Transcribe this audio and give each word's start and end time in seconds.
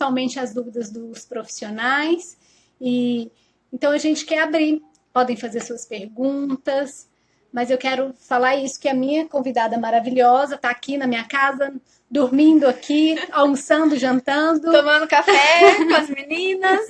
principalmente 0.00 0.40
as 0.40 0.54
dúvidas 0.54 0.90
dos 0.90 1.26
profissionais. 1.26 2.38
E 2.80 3.30
então 3.70 3.92
a 3.92 3.98
gente 3.98 4.24
quer 4.24 4.42
abrir, 4.42 4.80
podem 5.12 5.36
fazer 5.36 5.60
suas 5.60 5.84
perguntas, 5.84 7.06
mas 7.52 7.70
eu 7.70 7.76
quero 7.76 8.14
falar 8.14 8.56
isso 8.56 8.80
que 8.80 8.88
a 8.88 8.94
minha 8.94 9.26
convidada 9.26 9.76
maravilhosa 9.76 10.54
está 10.54 10.70
aqui 10.70 10.96
na 10.96 11.06
minha 11.06 11.24
casa, 11.24 11.74
dormindo 12.10 12.66
aqui, 12.66 13.14
almoçando, 13.30 13.98
jantando, 13.98 14.72
tomando 14.72 15.06
café 15.06 15.76
com 15.86 15.94
as 15.94 16.08
meninas. 16.08 16.80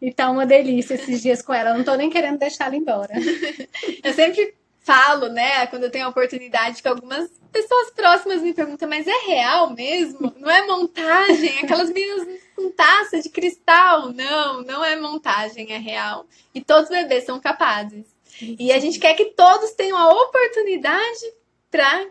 E 0.00 0.10
tá 0.12 0.30
uma 0.30 0.46
delícia 0.46 0.94
esses 0.94 1.20
dias 1.20 1.42
com 1.42 1.52
ela. 1.52 1.70
Eu 1.70 1.76
não 1.76 1.84
tô 1.84 1.94
nem 1.94 2.08
querendo 2.08 2.38
deixar 2.38 2.66
ela 2.66 2.76
embora. 2.76 3.12
Eu 4.02 4.14
sempre 4.14 4.54
falo, 4.86 5.28
né, 5.28 5.66
quando 5.66 5.82
eu 5.82 5.90
tenho 5.90 6.06
a 6.06 6.10
oportunidade 6.10 6.80
que 6.80 6.86
algumas 6.86 7.28
pessoas 7.50 7.90
próximas 7.90 8.40
me 8.40 8.54
perguntam, 8.54 8.88
mas 8.88 9.04
é 9.04 9.26
real 9.26 9.74
mesmo? 9.74 10.32
Não 10.38 10.48
é 10.48 10.64
montagem? 10.64 11.58
Aquelas 11.64 11.90
meninas 11.90 12.40
com 12.54 12.70
taça 12.70 13.20
de 13.20 13.28
cristal? 13.28 14.12
Não, 14.12 14.62
não 14.62 14.84
é 14.84 14.94
montagem, 14.94 15.72
é 15.72 15.76
real. 15.76 16.24
E 16.54 16.60
todos 16.60 16.84
os 16.84 16.96
bebês 16.96 17.24
são 17.24 17.40
capazes. 17.40 18.06
E 18.40 18.72
a 18.72 18.78
gente 18.78 19.00
quer 19.00 19.14
que 19.14 19.32
todos 19.32 19.72
tenham 19.72 19.98
a 19.98 20.08
oportunidade 20.08 21.32
para 21.68 22.06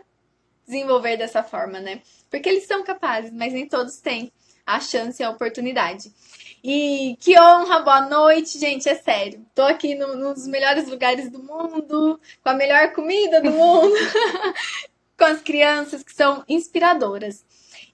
desenvolver 0.66 1.16
dessa 1.16 1.42
forma, 1.42 1.80
né? 1.80 2.02
Porque 2.28 2.46
eles 2.46 2.66
são 2.66 2.84
capazes, 2.84 3.32
mas 3.32 3.54
nem 3.54 3.66
todos 3.66 3.96
têm 4.00 4.30
a 4.66 4.80
chance 4.80 5.22
e 5.22 5.24
a 5.24 5.30
oportunidade. 5.30 6.12
E 6.62 7.16
que 7.20 7.38
honra, 7.38 7.80
boa 7.80 8.08
noite, 8.08 8.58
gente, 8.58 8.88
é 8.88 8.94
sério. 8.94 9.44
Tô 9.54 9.62
aqui 9.62 9.94
no, 9.94 10.16
num 10.16 10.32
dos 10.32 10.46
melhores 10.46 10.88
lugares 10.88 11.30
do 11.30 11.42
mundo, 11.42 12.20
com 12.42 12.48
a 12.48 12.54
melhor 12.54 12.92
comida 12.92 13.40
do 13.40 13.50
mundo, 13.50 13.94
com 15.16 15.24
as 15.24 15.40
crianças 15.40 16.02
que 16.02 16.14
são 16.14 16.44
inspiradoras. 16.48 17.44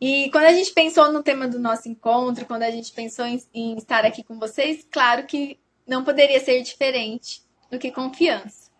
E 0.01 0.31
quando 0.31 0.45
a 0.45 0.53
gente 0.53 0.73
pensou 0.73 1.13
no 1.13 1.23
tema 1.23 1.47
do 1.47 1.59
nosso 1.59 1.89
encontro, 1.89 2.47
quando 2.47 2.63
a 2.63 2.71
gente 2.71 2.93
pensou 2.93 3.27
em, 3.27 3.43
em 3.53 3.77
estar 3.77 4.05
aqui 4.05 4.23
com 4.23 4.39
vocês, 4.39 4.87
claro 4.91 5.27
que 5.27 5.59
não 5.87 6.05
poderia 6.05 6.41
ser 6.41 6.63
diferente 6.63 7.43
do 7.71 7.79
que 7.79 7.91
confiança. 7.91 8.71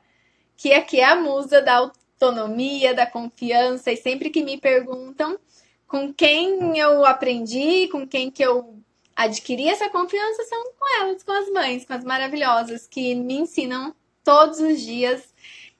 Que 0.57 0.73
aqui 0.73 1.01
é 1.01 1.05
a 1.05 1.17
musa 1.17 1.61
da 1.61 1.77
autonomia, 1.77 2.95
da 2.95 3.07
confiança, 3.07 3.91
e 3.93 3.97
sempre 3.97 4.31
que 4.31 4.43
me 4.43 4.59
perguntam 4.59 5.39
com 5.87 6.13
quem 6.13 6.79
eu 6.79 7.05
aprendi, 7.05 7.89
com 7.89 8.07
quem 8.07 8.31
que 8.31 8.43
eu 8.43 8.83
adquirir 9.25 9.69
essa 9.69 9.89
confiança 9.89 10.45
são 10.45 10.73
com 10.79 11.01
elas, 11.01 11.23
com 11.23 11.33
as 11.33 11.49
mães, 11.51 11.85
com 11.85 11.93
as 11.93 12.05
maravilhosas 12.05 12.87
que 12.87 13.15
me 13.15 13.35
ensinam 13.35 13.95
todos 14.25 14.61
os 14.61 14.81
dias 14.81 15.33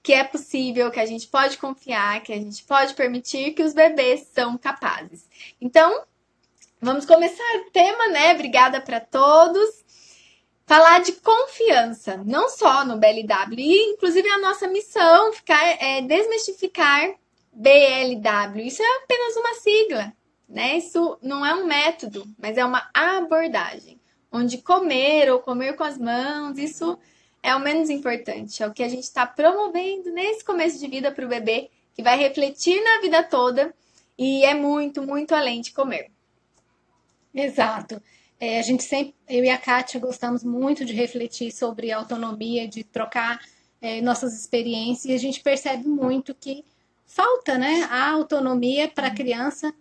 que 0.03 0.13
é 0.13 0.25
possível, 0.25 0.91
que 0.91 0.99
a 0.99 1.07
gente 1.07 1.29
pode 1.29 1.59
confiar, 1.59 2.23
que 2.23 2.33
a 2.33 2.37
gente 2.37 2.65
pode 2.65 2.95
permitir 2.95 3.53
que 3.53 3.63
os 3.63 3.73
bebês 3.73 4.29
são 4.33 4.59
capazes. 4.59 5.29
Então, 5.61 6.05
vamos 6.81 7.07
começar 7.07 7.57
o 7.59 7.71
tema, 7.71 8.09
né? 8.09 8.35
Obrigada 8.35 8.81
para 8.81 8.99
todos. 8.99 9.83
Falar 10.67 11.01
de 11.01 11.13
confiança, 11.13 12.17
não 12.25 12.49
só 12.49 12.85
no 12.85 12.97
BLW, 12.97 13.59
e 13.59 13.93
inclusive 13.93 14.29
a 14.29 14.39
nossa 14.39 14.67
missão 14.67 15.33
ficar, 15.33 15.63
é 15.81 16.01
desmistificar 16.01 17.15
BLW. 17.53 18.67
Isso 18.67 18.83
é 18.83 18.97
apenas 19.03 19.37
uma 19.37 19.55
sigla, 19.55 20.13
né? 20.53 20.77
Isso 20.77 21.19
não 21.23 21.45
é 21.45 21.55
um 21.55 21.67
método, 21.67 22.29
mas 22.39 22.59
é 22.59 22.65
uma 22.65 22.89
abordagem, 22.93 23.99
onde 24.31 24.59
comer 24.59 25.33
ou 25.33 25.41
comer 25.41 25.75
com 25.75 25.83
as 25.83 25.97
mãos, 25.97 26.59
isso 26.59 26.99
é 27.43 27.57
o 27.57 27.61
menos 27.61 27.89
importante, 27.89 28.63
é 28.63 28.67
o 28.67 28.73
que 28.73 28.83
a 28.83 28.89
gente 28.89 29.03
está 29.03 29.27
promovendo 29.27 30.13
nesse 30.13 30.45
começo 30.45 30.79
de 30.79 30.87
vida 30.87 31.11
para 31.11 31.25
o 31.25 31.29
bebê, 31.29 31.71
que 31.95 32.03
vai 32.03 32.19
refletir 32.19 32.83
na 32.85 33.01
vida 33.01 33.23
toda 33.23 33.75
e 34.17 34.45
é 34.45 34.55
muito, 34.55 35.03
muito 35.03 35.35
além 35.35 35.63
de 35.63 35.73
comer. 35.73 36.11
Exato. 37.35 38.01
É, 38.39 38.59
a 38.59 38.63
gente 38.63 38.83
sempre, 38.83 39.15
eu 39.29 39.45
e 39.45 39.49
a 39.49 39.57
Kátia 39.57 39.99
gostamos 39.99 40.45
muito 40.45 40.85
de 40.85 40.93
refletir 40.93 41.51
sobre 41.51 41.91
autonomia, 41.91 42.69
de 42.69 42.85
trocar 42.85 43.41
é, 43.81 44.01
nossas 44.03 44.39
experiências, 44.39 45.07
e 45.07 45.15
a 45.15 45.19
gente 45.19 45.41
percebe 45.41 45.89
muito 45.89 46.35
que 46.35 46.65
falta 47.07 47.57
né, 47.57 47.87
a 47.91 48.11
autonomia 48.11 48.89
para 48.89 49.09
a 49.09 49.15
criança 49.15 49.75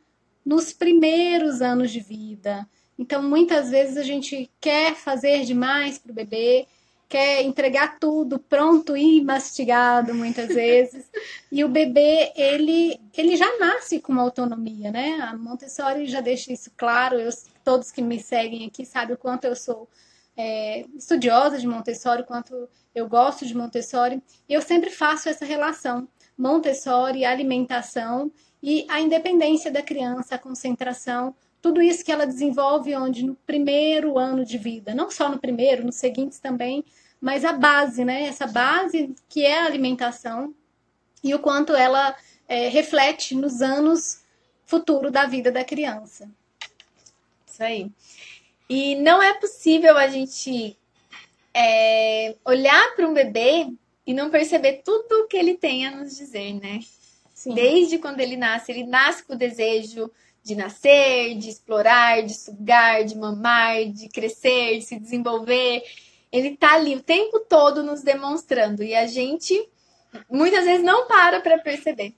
nos 0.45 0.73
primeiros 0.73 1.61
anos 1.61 1.91
de 1.91 1.99
vida. 1.99 2.67
Então, 2.97 3.23
muitas 3.23 3.69
vezes 3.69 3.97
a 3.97 4.03
gente 4.03 4.49
quer 4.59 4.95
fazer 4.95 5.43
demais 5.43 5.97
para 5.97 6.11
o 6.11 6.15
bebê, 6.15 6.67
quer 7.09 7.43
entregar 7.43 7.99
tudo 7.99 8.39
pronto 8.39 8.95
e 8.95 9.21
mastigado 9.21 10.13
muitas 10.13 10.47
vezes. 10.53 11.05
e 11.51 11.63
o 11.63 11.67
bebê, 11.67 12.31
ele, 12.35 12.99
ele 13.17 13.35
já 13.35 13.57
nasce 13.59 13.99
com 13.99 14.13
uma 14.13 14.21
autonomia, 14.21 14.91
né? 14.91 15.19
A 15.21 15.35
Montessori 15.35 16.05
já 16.05 16.21
deixa 16.21 16.53
isso 16.53 16.71
claro. 16.77 17.19
Eu, 17.19 17.29
todos 17.63 17.91
que 17.91 18.01
me 18.01 18.19
seguem 18.19 18.67
aqui 18.67 18.85
sabem 18.85 19.15
o 19.15 19.17
quanto 19.17 19.45
eu 19.45 19.55
sou 19.55 19.89
é, 20.37 20.85
estudiosa 20.95 21.57
de 21.57 21.67
Montessori, 21.67 22.21
o 22.21 22.25
quanto 22.25 22.69
eu 22.95 23.07
gosto 23.07 23.45
de 23.45 23.55
Montessori. 23.55 24.21
E 24.47 24.53
eu 24.53 24.61
sempre 24.61 24.89
faço 24.89 25.27
essa 25.27 25.43
relação. 25.43 26.07
Montessori, 26.37 27.25
alimentação 27.25 28.31
e 28.61 28.85
a 28.89 28.99
independência 28.99 29.71
da 29.71 29.81
criança, 29.81 30.35
a 30.35 30.39
concentração, 30.39 31.35
tudo 31.61 31.81
isso 31.81 32.03
que 32.03 32.11
ela 32.11 32.25
desenvolve 32.25 32.95
onde 32.95 33.23
no 33.23 33.35
primeiro 33.35 34.17
ano 34.17 34.43
de 34.43 34.57
vida, 34.57 34.95
não 34.95 35.09
só 35.09 35.29
no 35.29 35.39
primeiro, 35.39 35.85
nos 35.85 35.95
seguintes 35.95 36.39
também, 36.39 36.83
mas 37.19 37.45
a 37.45 37.53
base, 37.53 38.03
né? 38.03 38.23
Essa 38.23 38.47
base 38.47 39.15
que 39.29 39.45
é 39.45 39.59
a 39.59 39.65
alimentação 39.65 40.53
e 41.23 41.33
o 41.35 41.39
quanto 41.39 41.73
ela 41.73 42.15
é, 42.47 42.67
reflete 42.67 43.35
nos 43.35 43.61
anos 43.61 44.23
futuro 44.65 45.11
da 45.11 45.25
vida 45.25 45.51
da 45.51 45.63
criança. 45.63 46.29
Isso 47.45 47.63
aí. 47.63 47.91
E 48.69 48.95
não 48.95 49.21
é 49.21 49.33
possível 49.33 49.97
a 49.97 50.07
gente 50.07 50.77
é, 51.53 52.35
olhar 52.45 52.95
para 52.95 53.07
um 53.07 53.13
bebê 53.13 53.67
e 54.07 54.13
não 54.13 54.29
perceber 54.29 54.81
tudo 54.83 55.11
o 55.11 55.27
que 55.27 55.37
ele 55.37 55.55
tem 55.55 55.85
a 55.85 55.91
nos 55.91 56.15
dizer, 56.15 56.53
né? 56.53 56.79
Sim. 57.41 57.55
Desde 57.55 57.97
quando 57.97 58.19
ele 58.19 58.37
nasce, 58.37 58.71
ele 58.71 58.83
nasce 58.83 59.23
com 59.23 59.33
o 59.33 59.35
desejo 59.35 60.11
de 60.43 60.53
nascer, 60.53 61.35
de 61.39 61.49
explorar, 61.49 62.21
de 62.21 62.35
sugar, 62.35 63.03
de 63.03 63.17
mamar, 63.17 63.83
de 63.85 64.07
crescer, 64.09 64.77
de 64.77 64.85
se 64.85 64.99
desenvolver. 64.99 65.81
Ele 66.31 66.55
tá 66.55 66.73
ali 66.73 66.95
o 66.95 67.01
tempo 67.01 67.39
todo 67.39 67.81
nos 67.81 68.03
demonstrando 68.03 68.83
e 68.83 68.93
a 68.93 69.07
gente 69.07 69.67
muitas 70.29 70.65
vezes 70.65 70.83
não 70.83 71.07
para 71.07 71.41
para 71.41 71.57
perceber. 71.57 72.13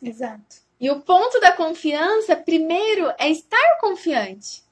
Exato. 0.00 0.62
E 0.78 0.88
o 0.92 1.00
ponto 1.00 1.40
da 1.40 1.50
confiança, 1.50 2.36
primeiro, 2.36 3.12
é 3.18 3.28
estar 3.28 3.78
confiante. 3.80 4.62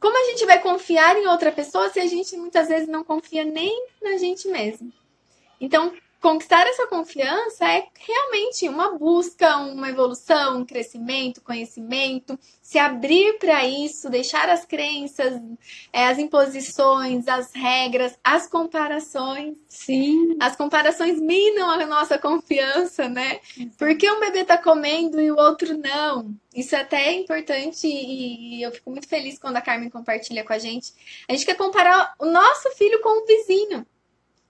Como 0.00 0.16
a 0.16 0.30
gente 0.30 0.46
vai 0.46 0.62
confiar 0.62 1.14
em 1.18 1.26
outra 1.26 1.52
pessoa 1.52 1.90
se 1.90 2.00
a 2.00 2.06
gente 2.06 2.34
muitas 2.38 2.68
vezes 2.68 2.88
não 2.88 3.04
confia 3.04 3.44
nem 3.44 3.86
na 4.00 4.16
gente 4.16 4.48
mesmo? 4.48 4.90
Então, 5.60 5.92
conquistar 6.20 6.66
essa 6.66 6.86
confiança 6.86 7.64
é 7.70 7.86
realmente 7.98 8.68
uma 8.68 8.98
busca, 8.98 9.56
uma 9.58 9.88
evolução, 9.88 10.58
um 10.58 10.64
crescimento, 10.64 11.40
conhecimento, 11.40 12.38
se 12.60 12.78
abrir 12.78 13.38
para 13.38 13.64
isso, 13.64 14.10
deixar 14.10 14.48
as 14.48 14.64
crenças, 14.64 15.40
é, 15.92 16.06
as 16.06 16.18
imposições, 16.18 17.28
as 17.28 17.52
regras, 17.52 18.18
as 18.22 18.48
comparações. 18.48 19.56
Sim. 19.68 20.36
As 20.40 20.56
comparações 20.56 21.20
minam 21.20 21.70
a 21.70 21.86
nossa 21.86 22.18
confiança, 22.18 23.08
né? 23.08 23.40
Porque 23.76 24.10
um 24.10 24.20
bebê 24.20 24.44
tá 24.44 24.58
comendo 24.58 25.20
e 25.20 25.30
o 25.30 25.36
outro 25.36 25.76
não. 25.78 26.34
Isso 26.54 26.74
é 26.74 26.80
até 26.80 27.12
importante 27.12 27.86
e 27.86 28.62
eu 28.62 28.72
fico 28.72 28.90
muito 28.90 29.08
feliz 29.08 29.38
quando 29.38 29.56
a 29.56 29.60
Carmen 29.60 29.90
compartilha 29.90 30.44
com 30.44 30.52
a 30.52 30.58
gente. 30.58 30.92
A 31.28 31.32
gente 31.32 31.46
quer 31.46 31.54
comparar 31.54 32.14
o 32.18 32.26
nosso 32.26 32.70
filho 32.72 33.00
com 33.00 33.22
o 33.22 33.26
vizinho. 33.26 33.86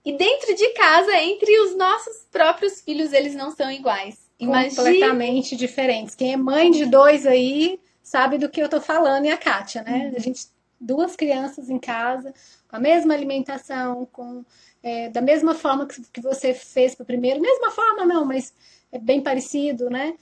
E 0.09 0.17
dentro 0.17 0.55
de 0.55 0.69
casa, 0.69 1.15
entre 1.17 1.59
os 1.59 1.75
nossos 1.75 2.25
próprios 2.31 2.81
filhos, 2.81 3.13
eles 3.13 3.35
não 3.35 3.51
são 3.51 3.69
iguais. 3.69 4.17
Imagine... 4.39 4.75
Completamente 4.75 5.55
diferentes. 5.55 6.15
Quem 6.15 6.33
é 6.33 6.37
mãe 6.37 6.71
de 6.71 6.87
dois 6.87 7.27
aí 7.27 7.79
sabe 8.01 8.39
do 8.39 8.49
que 8.49 8.59
eu 8.59 8.67
tô 8.67 8.81
falando, 8.81 9.25
e 9.25 9.29
a 9.29 9.37
Kátia, 9.37 9.83
né? 9.83 10.09
Uhum. 10.09 10.15
A 10.15 10.19
gente, 10.19 10.47
duas 10.81 11.15
crianças 11.15 11.69
em 11.69 11.77
casa, 11.77 12.33
com 12.67 12.75
a 12.75 12.79
mesma 12.79 13.13
alimentação, 13.13 14.07
com 14.11 14.43
é, 14.81 15.09
da 15.09 15.21
mesma 15.21 15.53
forma 15.53 15.85
que, 15.85 16.01
que 16.11 16.21
você 16.21 16.55
fez 16.55 16.95
para 16.95 17.03
o 17.03 17.05
primeiro, 17.05 17.39
mesma 17.39 17.69
forma 17.69 18.03
não, 18.03 18.25
mas 18.25 18.51
é 18.91 18.97
bem 18.97 19.21
parecido, 19.21 19.91
né? 19.91 20.15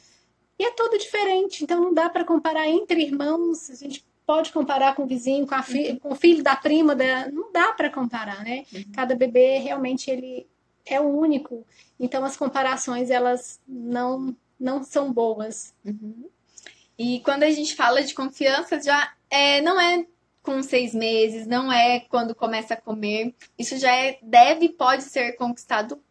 E 0.60 0.66
é 0.66 0.72
tudo 0.72 0.98
diferente, 0.98 1.64
então 1.64 1.80
não 1.80 1.94
dá 1.94 2.10
para 2.10 2.26
comparar 2.26 2.68
entre 2.68 3.04
irmãos. 3.04 3.70
A 3.70 3.76
gente 3.76 4.04
pode 4.28 4.52
comparar 4.52 4.94
com 4.94 5.04
o 5.04 5.08
vizinho, 5.08 5.48
com, 5.48 5.56
a 5.56 5.64
fi 5.64 5.92
uhum. 5.92 6.00
com 6.00 6.12
o 6.12 6.16
filho 6.16 6.44
da 6.44 6.54
prima, 6.54 6.94
da... 6.94 7.32
não 7.32 7.50
dá 7.52 7.72
para 7.72 7.90
comparar, 7.90 8.44
né? 8.44 8.66
Uhum. 8.74 8.84
Cada 8.94 9.16
bebê 9.16 9.58
realmente 9.60 10.12
ele 10.12 10.46
é 10.86 11.00
único, 11.00 11.66
então 11.98 12.24
as 12.26 12.36
comparações 12.36 13.10
elas 13.10 13.60
não 13.66 14.36
não 14.60 14.84
são 14.84 15.14
boas. 15.14 15.74
Uhum. 15.86 16.30
E 16.98 17.22
quando 17.22 17.44
a 17.44 17.52
gente 17.52 17.76
fala 17.76 18.04
de 18.04 18.14
confiança, 18.14 18.82
já 18.82 19.14
é, 19.30 19.62
não 19.62 19.80
é 19.80 20.06
com 20.42 20.62
seis 20.64 20.94
meses, 20.96 21.46
não 21.46 21.72
é 21.72 22.00
quando 22.00 22.34
começa 22.34 22.74
a 22.74 22.82
comer. 22.82 23.36
Isso 23.58 23.78
já 23.78 23.94
é, 23.94 24.18
deve, 24.22 24.70
pode 24.70 25.04
ser 25.04 25.34
conquistado 25.34 26.02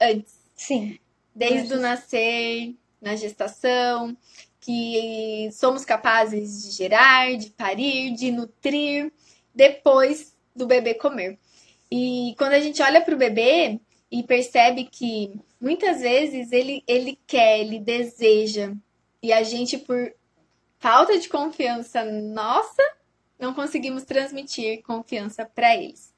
antes. 0.00 0.34
Sim. 0.54 0.98
Desde 1.34 1.72
o 1.74 1.80
nascer, 1.80 2.74
na 3.00 3.16
gestação. 3.16 4.16
Que 4.60 5.48
somos 5.52 5.84
capazes 5.84 6.62
de 6.62 6.70
gerar, 6.72 7.36
de 7.36 7.50
parir, 7.50 8.14
de 8.14 8.30
nutrir 8.30 9.12
depois 9.54 10.36
do 10.54 10.66
bebê 10.66 10.94
comer. 10.94 11.38
E 11.90 12.34
quando 12.36 12.52
a 12.52 12.60
gente 12.60 12.82
olha 12.82 13.00
para 13.00 13.14
o 13.14 13.18
bebê 13.18 13.80
e 14.10 14.22
percebe 14.22 14.84
que 14.84 15.32
muitas 15.60 16.00
vezes 16.00 16.52
ele, 16.52 16.82
ele 16.86 17.18
quer, 17.26 17.60
ele 17.60 17.78
deseja, 17.78 18.72
e 19.22 19.32
a 19.32 19.42
gente, 19.42 19.78
por 19.78 20.12
falta 20.78 21.18
de 21.18 21.28
confiança 21.28 22.04
nossa, 22.04 22.82
não 23.38 23.54
conseguimos 23.54 24.04
transmitir 24.04 24.82
confiança 24.82 25.44
para 25.44 25.74
eles. 25.76 26.12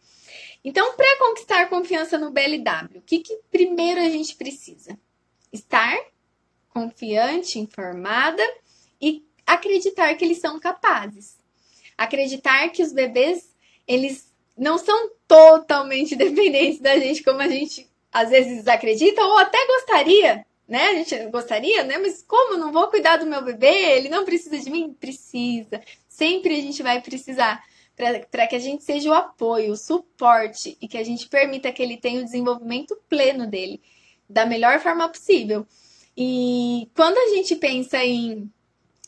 Então, 0.62 0.94
para 0.94 1.18
conquistar 1.18 1.68
confiança 1.68 2.18
no 2.18 2.30
BLW, 2.30 2.98
o 2.98 3.02
que, 3.02 3.20
que 3.20 3.38
primeiro 3.50 4.00
a 4.00 4.08
gente 4.08 4.36
precisa? 4.36 4.98
Estar 5.52 5.98
confiante, 6.70 7.58
informada 7.58 8.42
e 9.00 9.24
acreditar 9.46 10.14
que 10.14 10.24
eles 10.24 10.38
são 10.38 10.58
capazes. 10.58 11.38
Acreditar 11.98 12.68
que 12.70 12.82
os 12.82 12.92
bebês, 12.92 13.54
eles 13.86 14.32
não 14.56 14.78
são 14.78 15.10
totalmente 15.26 16.14
dependentes 16.16 16.80
da 16.80 16.98
gente 16.98 17.22
como 17.22 17.40
a 17.40 17.48
gente 17.48 17.88
às 18.12 18.30
vezes 18.30 18.66
acredita 18.66 19.22
ou 19.22 19.38
até 19.38 19.58
gostaria, 19.66 20.44
né? 20.66 20.88
A 20.88 20.94
gente 20.94 21.26
gostaria, 21.26 21.84
né? 21.84 21.98
Mas 21.98 22.22
como 22.22 22.56
não 22.56 22.72
vou 22.72 22.88
cuidar 22.88 23.16
do 23.16 23.26
meu 23.26 23.42
bebê? 23.42 23.96
Ele 23.96 24.08
não 24.08 24.24
precisa 24.24 24.58
de 24.58 24.70
mim? 24.70 24.92
Precisa. 24.92 25.80
Sempre 26.08 26.56
a 26.56 26.60
gente 26.60 26.82
vai 26.82 27.00
precisar 27.00 27.62
para 28.30 28.46
que 28.46 28.56
a 28.56 28.58
gente 28.58 28.82
seja 28.82 29.10
o 29.10 29.14
apoio, 29.14 29.72
o 29.72 29.76
suporte 29.76 30.76
e 30.80 30.88
que 30.88 30.96
a 30.96 31.04
gente 31.04 31.28
permita 31.28 31.70
que 31.70 31.82
ele 31.82 31.98
tenha 31.98 32.20
o 32.20 32.24
desenvolvimento 32.24 32.96
pleno 33.08 33.46
dele 33.46 33.80
da 34.28 34.46
melhor 34.46 34.80
forma 34.80 35.08
possível. 35.08 35.66
E 36.16 36.88
quando 36.94 37.16
a 37.16 37.34
gente 37.34 37.56
pensa 37.56 38.04
em 38.04 38.50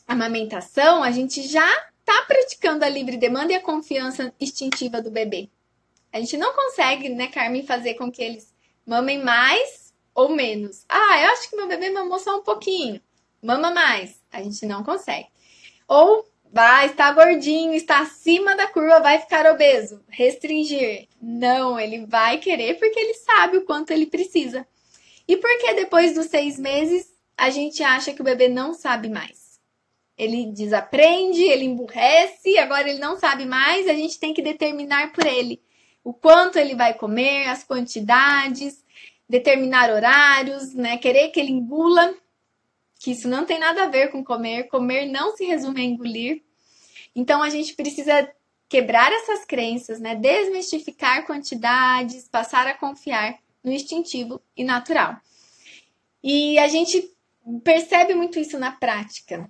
amamentação, 0.07 1.03
a 1.03 1.11
gente 1.11 1.41
já 1.47 1.67
está 1.99 2.21
praticando 2.27 2.83
a 2.83 2.89
livre 2.89 3.17
demanda 3.17 3.53
e 3.53 3.55
a 3.55 3.61
confiança 3.61 4.33
instintiva 4.39 5.01
do 5.01 5.11
bebê. 5.11 5.49
A 6.11 6.19
gente 6.19 6.37
não 6.37 6.53
consegue, 6.53 7.09
né, 7.09 7.27
Carmen, 7.27 7.65
fazer 7.65 7.95
com 7.95 8.11
que 8.11 8.21
eles 8.21 8.53
mamem 8.85 9.23
mais 9.23 9.93
ou 10.13 10.29
menos. 10.29 10.85
Ah, 10.87 11.21
eu 11.21 11.29
acho 11.31 11.49
que 11.49 11.55
meu 11.55 11.67
bebê 11.67 11.89
mamou 11.89 12.19
só 12.19 12.37
um 12.37 12.43
pouquinho. 12.43 13.01
Mama 13.41 13.71
mais. 13.71 14.21
A 14.31 14.41
gente 14.41 14.65
não 14.65 14.83
consegue. 14.83 15.27
Ou 15.87 16.25
vai, 16.51 16.85
está 16.85 17.11
gordinho, 17.11 17.73
está 17.73 17.99
acima 17.99 18.55
da 18.55 18.67
curva, 18.67 18.99
vai 18.99 19.19
ficar 19.19 19.51
obeso. 19.51 20.01
Restringir. 20.07 21.07
Não, 21.21 21.79
ele 21.79 22.05
vai 22.05 22.37
querer 22.37 22.77
porque 22.77 22.99
ele 22.99 23.13
sabe 23.15 23.57
o 23.57 23.65
quanto 23.65 23.91
ele 23.91 24.05
precisa. 24.05 24.65
E 25.27 25.37
por 25.37 25.57
que 25.59 25.73
depois 25.73 26.13
dos 26.13 26.27
seis 26.27 26.59
meses 26.59 27.11
a 27.37 27.49
gente 27.49 27.81
acha 27.83 28.13
que 28.13 28.21
o 28.21 28.25
bebê 28.25 28.47
não 28.49 28.73
sabe 28.73 29.09
mais? 29.09 29.59
Ele 30.17 30.51
desaprende, 30.51 31.43
ele 31.43 31.65
emburrece, 31.65 32.57
agora 32.57 32.89
ele 32.89 32.99
não 32.99 33.17
sabe 33.17 33.45
mais, 33.45 33.87
a 33.87 33.93
gente 33.93 34.19
tem 34.19 34.33
que 34.33 34.41
determinar 34.41 35.11
por 35.11 35.25
ele 35.25 35.61
o 36.03 36.13
quanto 36.13 36.57
ele 36.57 36.75
vai 36.75 36.93
comer, 36.93 37.47
as 37.47 37.63
quantidades, 37.63 38.83
determinar 39.27 39.89
horários, 39.89 40.73
né? 40.73 40.97
Querer 40.97 41.29
que 41.29 41.39
ele 41.39 41.51
engula, 41.51 42.13
que 42.99 43.11
isso 43.11 43.27
não 43.27 43.45
tem 43.45 43.57
nada 43.57 43.83
a 43.83 43.87
ver 43.87 44.11
com 44.11 44.23
comer. 44.23 44.67
Comer 44.67 45.05
não 45.05 45.35
se 45.35 45.45
resume 45.45 45.81
a 45.81 45.85
engolir. 45.85 46.43
Então 47.15 47.41
a 47.41 47.49
gente 47.49 47.73
precisa 47.73 48.29
quebrar 48.67 49.11
essas 49.11 49.45
crenças, 49.45 49.99
né? 49.99 50.15
Desmistificar 50.15 51.25
quantidades, 51.25 52.27
passar 52.27 52.67
a 52.67 52.73
confiar 52.73 53.39
no 53.63 53.71
instintivo 53.71 54.41
e 54.55 54.63
natural. 54.63 55.17
E 56.23 56.57
a 56.59 56.67
gente 56.67 57.11
percebe 57.63 58.13
muito 58.13 58.39
isso 58.39 58.57
na 58.57 58.71
prática. 58.71 59.49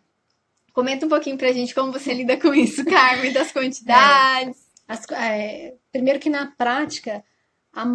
Comenta 0.74 1.06
um 1.06 1.10
pouquinho 1.10 1.38
pra 1.38 1.51
gente 1.51 1.75
como 1.75 1.92
você 1.92 2.13
lida 2.13 2.38
com 2.38 2.54
isso, 2.54 2.83
Carmen, 2.86 3.31
das 3.31 3.51
quantidades. 3.51 4.57
É, 4.88 4.94
as, 4.94 5.06
é, 5.12 5.75
primeiro 5.92 6.19
que 6.19 6.30
na 6.30 6.48
prática, 6.48 7.24
a, 7.71 7.86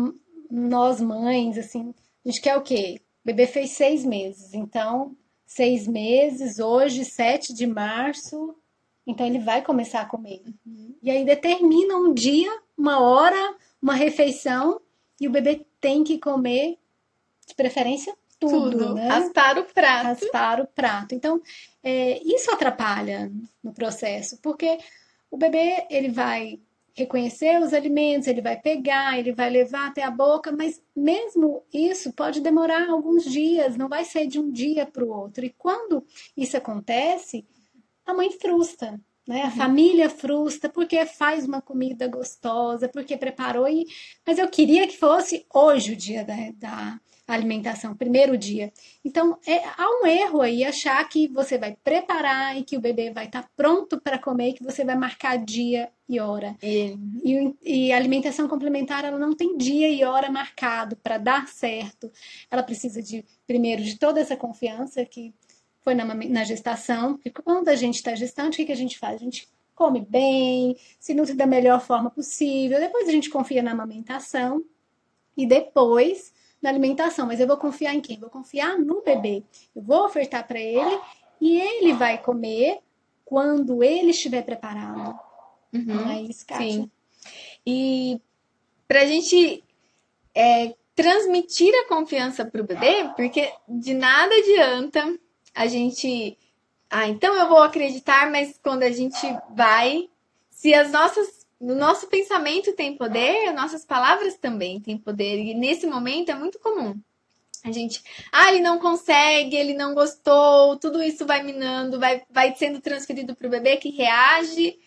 nós 0.50 1.00
mães, 1.00 1.58
assim, 1.58 1.92
a 2.24 2.28
gente 2.28 2.40
quer 2.40 2.56
o 2.56 2.62
quê? 2.62 3.00
O 3.24 3.26
bebê 3.26 3.46
fez 3.46 3.72
seis 3.72 4.04
meses, 4.04 4.54
então, 4.54 5.16
seis 5.44 5.88
meses, 5.88 6.58
hoje, 6.58 7.04
7 7.04 7.52
de 7.52 7.66
março, 7.66 8.54
então 9.06 9.26
ele 9.26 9.38
vai 9.38 9.62
começar 9.62 10.02
a 10.02 10.06
comer. 10.06 10.42
Uhum. 10.64 10.94
E 11.02 11.10
aí 11.10 11.24
determina 11.24 11.96
um 11.96 12.14
dia, 12.14 12.50
uma 12.76 13.00
hora, 13.00 13.56
uma 13.82 13.94
refeição, 13.94 14.80
e 15.20 15.26
o 15.26 15.30
bebê 15.30 15.66
tem 15.80 16.04
que 16.04 16.18
comer, 16.18 16.78
de 17.46 17.54
preferência, 17.54 18.14
tudo, 18.38 18.70
tudo. 18.70 18.94
né? 18.94 19.08
Raspar 19.08 19.58
o 19.58 19.64
prato. 19.64 20.04
Raspar 20.04 20.60
o 20.60 20.66
prato. 20.66 21.14
Então, 21.14 21.40
é, 21.82 22.22
isso 22.22 22.50
atrapalha 22.52 23.32
no 23.62 23.72
processo, 23.72 24.38
porque 24.40 24.78
o 25.30 25.36
bebê, 25.36 25.86
ele 25.90 26.08
vai 26.08 26.60
reconhecer 26.94 27.60
os 27.62 27.72
alimentos, 27.72 28.26
ele 28.26 28.40
vai 28.40 28.56
pegar, 28.56 29.18
ele 29.18 29.32
vai 29.32 29.48
levar 29.48 29.86
até 29.86 30.02
a 30.02 30.10
boca, 30.10 30.50
mas 30.50 30.82
mesmo 30.96 31.62
isso 31.72 32.12
pode 32.12 32.40
demorar 32.40 32.88
alguns 32.88 33.24
dias, 33.24 33.76
não 33.76 33.88
vai 33.88 34.04
ser 34.04 34.26
de 34.26 34.40
um 34.40 34.50
dia 34.50 34.84
para 34.84 35.04
o 35.04 35.10
outro. 35.10 35.44
E 35.44 35.54
quando 35.56 36.04
isso 36.36 36.56
acontece, 36.56 37.46
a 38.04 38.12
mãe 38.12 38.32
frustra, 38.32 39.00
né? 39.28 39.42
A 39.42 39.44
uhum. 39.44 39.50
família 39.50 40.08
frustra 40.08 40.70
porque 40.70 41.04
faz 41.04 41.46
uma 41.46 41.60
comida 41.60 42.08
gostosa, 42.08 42.88
porque 42.88 43.14
preparou 43.14 43.68
e 43.68 43.86
mas 44.26 44.38
eu 44.38 44.48
queria 44.48 44.88
que 44.88 44.96
fosse 44.96 45.44
hoje 45.52 45.92
o 45.92 45.96
dia 45.96 46.24
da, 46.24 46.34
da 46.56 47.00
alimentação, 47.26 47.94
primeiro 47.94 48.38
dia. 48.38 48.72
Então, 49.04 49.38
é, 49.46 49.58
há 49.76 50.00
um 50.02 50.06
erro 50.06 50.40
aí 50.40 50.64
achar 50.64 51.06
que 51.06 51.28
você 51.28 51.58
vai 51.58 51.76
preparar 51.84 52.56
e 52.56 52.64
que 52.64 52.76
o 52.76 52.80
bebê 52.80 53.10
vai 53.10 53.26
estar 53.26 53.42
tá 53.42 53.50
pronto 53.54 54.00
para 54.00 54.18
comer, 54.18 54.54
que 54.54 54.64
você 54.64 54.82
vai 54.82 54.96
marcar 54.96 55.36
dia 55.36 55.90
e 56.08 56.18
hora. 56.18 56.56
E, 56.62 56.96
e, 57.22 57.54
e, 57.62 57.92
a 57.92 57.96
alimentação 57.96 58.48
complementar, 58.48 59.04
ela 59.04 59.18
não 59.18 59.34
tem 59.34 59.58
dia 59.58 59.90
e 59.90 60.02
hora 60.04 60.30
marcado 60.30 60.96
para 60.96 61.18
dar 61.18 61.48
certo. 61.48 62.10
Ela 62.50 62.62
precisa 62.62 63.02
de, 63.02 63.22
primeiro, 63.46 63.82
de 63.82 63.98
toda 63.98 64.20
essa 64.20 64.36
confiança 64.36 65.04
que 65.04 65.34
foi 65.88 65.94
na, 65.94 66.04
na 66.04 66.44
gestação, 66.44 67.14
porque 67.14 67.30
quando 67.30 67.70
a 67.70 67.74
gente 67.74 67.94
está 67.94 68.14
gestante, 68.14 68.54
o 68.54 68.56
que, 68.58 68.66
que 68.66 68.72
a 68.72 68.76
gente 68.76 68.98
faz? 68.98 69.16
A 69.16 69.24
gente 69.24 69.48
come 69.74 70.00
bem, 70.00 70.76
se 71.00 71.14
nutre 71.14 71.34
da 71.34 71.46
melhor 71.46 71.80
forma 71.80 72.10
possível, 72.10 72.78
depois 72.78 73.08
a 73.08 73.10
gente 73.10 73.30
confia 73.30 73.62
na 73.62 73.70
amamentação 73.70 74.62
e 75.34 75.46
depois 75.46 76.30
na 76.60 76.68
alimentação. 76.68 77.26
Mas 77.26 77.40
eu 77.40 77.46
vou 77.46 77.56
confiar 77.56 77.94
em 77.94 78.02
quem? 78.02 78.20
Vou 78.20 78.28
confiar 78.28 78.78
no 78.78 79.00
bebê. 79.00 79.42
Eu 79.74 79.80
vou 79.80 80.04
ofertar 80.04 80.46
para 80.46 80.60
ele 80.60 81.00
e 81.40 81.58
ele 81.58 81.94
vai 81.94 82.18
comer 82.18 82.80
quando 83.24 83.82
ele 83.82 84.10
estiver 84.10 84.42
preparado. 84.42 85.18
Uhum, 85.72 85.84
Não 85.86 86.10
é 86.10 86.20
isso, 86.20 86.46
Kátia? 86.46 86.70
Sim. 86.70 86.90
E 87.66 88.20
para 88.86 89.00
a 89.00 89.06
gente 89.06 89.64
é, 90.34 90.74
transmitir 90.94 91.72
a 91.76 91.88
confiança 91.88 92.44
para 92.44 92.60
o 92.60 92.66
bebê, 92.66 93.10
porque 93.16 93.50
de 93.66 93.94
nada 93.94 94.34
adianta 94.34 95.18
a 95.58 95.66
gente. 95.66 96.38
Ah, 96.88 97.08
então 97.08 97.34
eu 97.34 97.48
vou 97.48 97.62
acreditar, 97.62 98.30
mas 98.30 98.58
quando 98.62 98.84
a 98.84 98.92
gente 98.92 99.18
vai, 99.50 100.08
se 100.50 100.72
as 100.72 100.92
nossas. 100.92 101.46
No 101.60 101.74
nosso 101.74 102.06
pensamento 102.06 102.72
tem 102.72 102.96
poder, 102.96 103.52
nossas 103.52 103.84
palavras 103.84 104.36
também 104.36 104.80
têm 104.80 104.96
poder. 104.96 105.40
E 105.40 105.54
nesse 105.54 105.88
momento 105.88 106.30
é 106.30 106.34
muito 106.36 106.60
comum. 106.60 106.94
A 107.64 107.72
gente, 107.72 108.00
ah, 108.30 108.48
ele 108.48 108.60
não 108.60 108.78
consegue, 108.78 109.56
ele 109.56 109.74
não 109.74 109.92
gostou, 109.92 110.76
tudo 110.76 111.02
isso 111.02 111.26
vai 111.26 111.42
minando, 111.42 111.98
vai, 111.98 112.22
vai 112.30 112.54
sendo 112.54 112.80
transferido 112.80 113.34
para 113.34 113.48
o 113.48 113.50
bebê 113.50 113.76
que 113.76 113.90
reage 113.90 114.78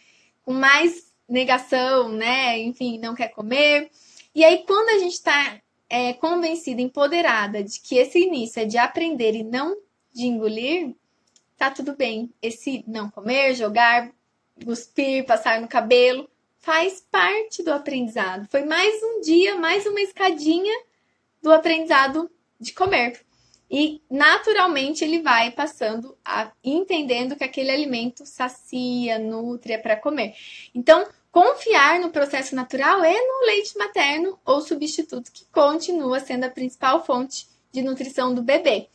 com 0.44 0.54
mais 0.54 1.12
negação, 1.28 2.08
né? 2.08 2.58
Enfim, 2.60 2.98
não 2.98 3.14
quer 3.14 3.28
comer. 3.28 3.92
E 4.34 4.46
aí, 4.46 4.64
quando 4.66 4.88
a 4.96 5.00
gente 5.00 5.16
está 5.16 5.62
é, 5.90 6.14
convencida, 6.14 6.82
empoderada 6.82 7.62
de 7.62 7.82
que 7.82 7.98
esse 7.98 8.18
início 8.18 8.62
é 8.62 8.66
de 8.66 8.78
aprender 8.78 9.36
e 9.36 9.44
não 9.44 9.76
de 10.14 10.26
engolir, 10.26 10.96
tá 11.58 11.70
tudo 11.70 11.96
bem. 11.96 12.34
Esse 12.42 12.84
não 12.88 13.10
comer, 13.10 13.56
jogar, 13.56 14.12
cuspir, 14.64 15.26
passar 15.26 15.62
no 15.62 15.68
cabelo, 15.68 16.30
faz 16.60 17.06
parte 17.12 17.64
do 17.64 17.72
aprendizado. 17.72 18.48
Foi 18.50 18.64
mais 18.64 19.02
um 19.04 19.22
dia, 19.22 19.56
mais 19.58 19.86
uma 19.86 20.02
escadinha 20.02 20.74
do 21.42 21.52
aprendizado 21.52 22.30
de 22.60 22.74
comer. 22.74 23.20
E 23.70 24.02
naturalmente 24.10 25.04
ele 25.04 25.22
vai 25.22 25.50
passando 25.50 26.18
a 26.26 26.52
entendendo 26.64 27.38
que 27.38 27.44
aquele 27.44 27.72
alimento 27.72 28.26
sacia, 28.26 29.18
nutre, 29.18 29.74
é 29.74 29.78
para 29.78 29.96
comer. 29.96 30.36
Então, 30.76 31.08
confiar 31.32 32.00
no 32.00 32.10
processo 32.10 32.54
natural 32.54 33.02
é 33.04 33.14
no 33.14 33.46
leite 33.46 33.78
materno 33.78 34.38
ou 34.44 34.62
substituto, 34.62 35.32
que 35.32 35.46
continua 35.46 36.20
sendo 36.20 36.44
a 36.44 36.50
principal 36.50 37.06
fonte 37.06 37.48
de 37.72 37.82
nutrição 37.82 38.36
do 38.36 38.44
bebê. 38.44 38.90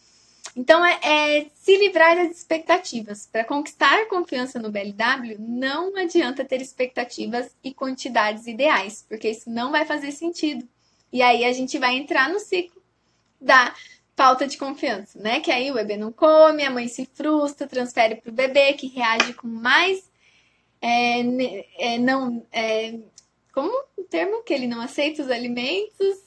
Então, 0.54 0.84
é, 0.84 0.98
é 1.02 1.46
se 1.54 1.76
livrar 1.76 2.16
das 2.16 2.36
expectativas. 2.36 3.26
Para 3.30 3.44
conquistar 3.44 4.06
confiança 4.06 4.58
no 4.58 4.70
BLW, 4.70 5.36
não 5.38 5.96
adianta 5.96 6.44
ter 6.44 6.60
expectativas 6.60 7.50
e 7.64 7.72
quantidades 7.72 8.46
ideais, 8.46 9.04
porque 9.08 9.30
isso 9.30 9.50
não 9.50 9.70
vai 9.72 9.84
fazer 9.84 10.12
sentido. 10.12 10.66
E 11.12 11.22
aí 11.22 11.44
a 11.44 11.52
gente 11.52 11.78
vai 11.78 11.96
entrar 11.96 12.28
no 12.28 12.38
ciclo 12.38 12.82
da 13.40 13.74
falta 14.16 14.46
de 14.46 14.56
confiança, 14.56 15.18
né? 15.18 15.40
Que 15.40 15.50
aí 15.50 15.70
o 15.70 15.74
bebê 15.74 15.96
não 15.96 16.10
come, 16.10 16.64
a 16.64 16.70
mãe 16.70 16.88
se 16.88 17.06
frustra, 17.14 17.66
transfere 17.66 18.16
para 18.16 18.30
o 18.30 18.34
bebê, 18.34 18.72
que 18.72 18.86
reage 18.88 19.34
com 19.34 19.46
mais. 19.46 20.10
É, 20.80 21.20
é, 21.78 21.98
não, 21.98 22.44
é, 22.50 22.98
como 23.52 23.70
o 23.96 24.02
termo? 24.04 24.42
Que 24.42 24.54
ele 24.54 24.66
não 24.66 24.80
aceita 24.80 25.22
os 25.22 25.30
alimentos. 25.30 26.25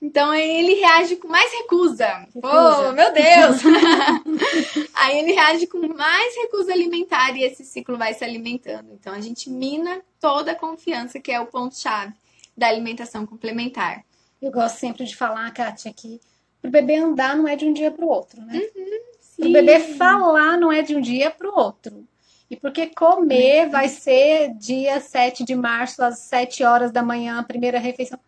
Então 0.00 0.34
ele 0.34 0.74
reage 0.74 1.16
com 1.16 1.28
mais 1.28 1.50
recusa. 1.52 2.06
recusa. 2.34 2.88
Oh, 2.88 2.92
meu 2.92 3.12
Deus! 3.12 3.62
aí 4.94 5.18
ele 5.18 5.32
reage 5.32 5.66
com 5.66 5.78
mais 5.88 6.36
recusa 6.36 6.72
alimentar 6.72 7.34
e 7.36 7.42
esse 7.42 7.64
ciclo 7.64 7.96
vai 7.96 8.12
se 8.12 8.22
alimentando. 8.22 8.92
Então 8.92 9.14
a 9.14 9.20
gente 9.20 9.48
mina 9.48 10.02
toda 10.20 10.52
a 10.52 10.56
confiança, 10.56 11.18
que 11.18 11.32
é 11.32 11.40
o 11.40 11.46
ponto-chave 11.46 12.12
da 12.56 12.68
alimentação 12.68 13.24
complementar. 13.24 14.04
Eu 14.40 14.50
gosto 14.50 14.76
sempre 14.76 15.04
de 15.04 15.16
falar, 15.16 15.50
Kátia, 15.52 15.92
que 15.92 16.20
o 16.62 16.68
bebê 16.68 16.96
andar 16.96 17.36
não 17.36 17.48
é 17.48 17.56
de 17.56 17.64
um 17.64 17.72
dia 17.72 17.90
para 17.90 18.04
o 18.04 18.08
outro, 18.08 18.40
né? 18.42 18.60
Uhum, 18.76 19.48
o 19.48 19.52
bebê 19.52 19.80
falar 19.80 20.56
não 20.58 20.70
é 20.70 20.82
de 20.82 20.94
um 20.94 21.00
dia 21.00 21.30
para 21.30 21.48
o 21.48 21.58
outro. 21.58 22.06
E 22.50 22.56
porque 22.56 22.86
comer 22.86 23.64
uhum. 23.64 23.70
vai 23.70 23.88
ser 23.88 24.54
dia 24.54 25.00
7 25.00 25.44
de 25.44 25.54
março, 25.54 26.02
às 26.02 26.18
7 26.18 26.62
horas 26.62 26.92
da 26.92 27.02
manhã, 27.02 27.38
a 27.38 27.42
primeira 27.42 27.78
refeição. 27.78 28.18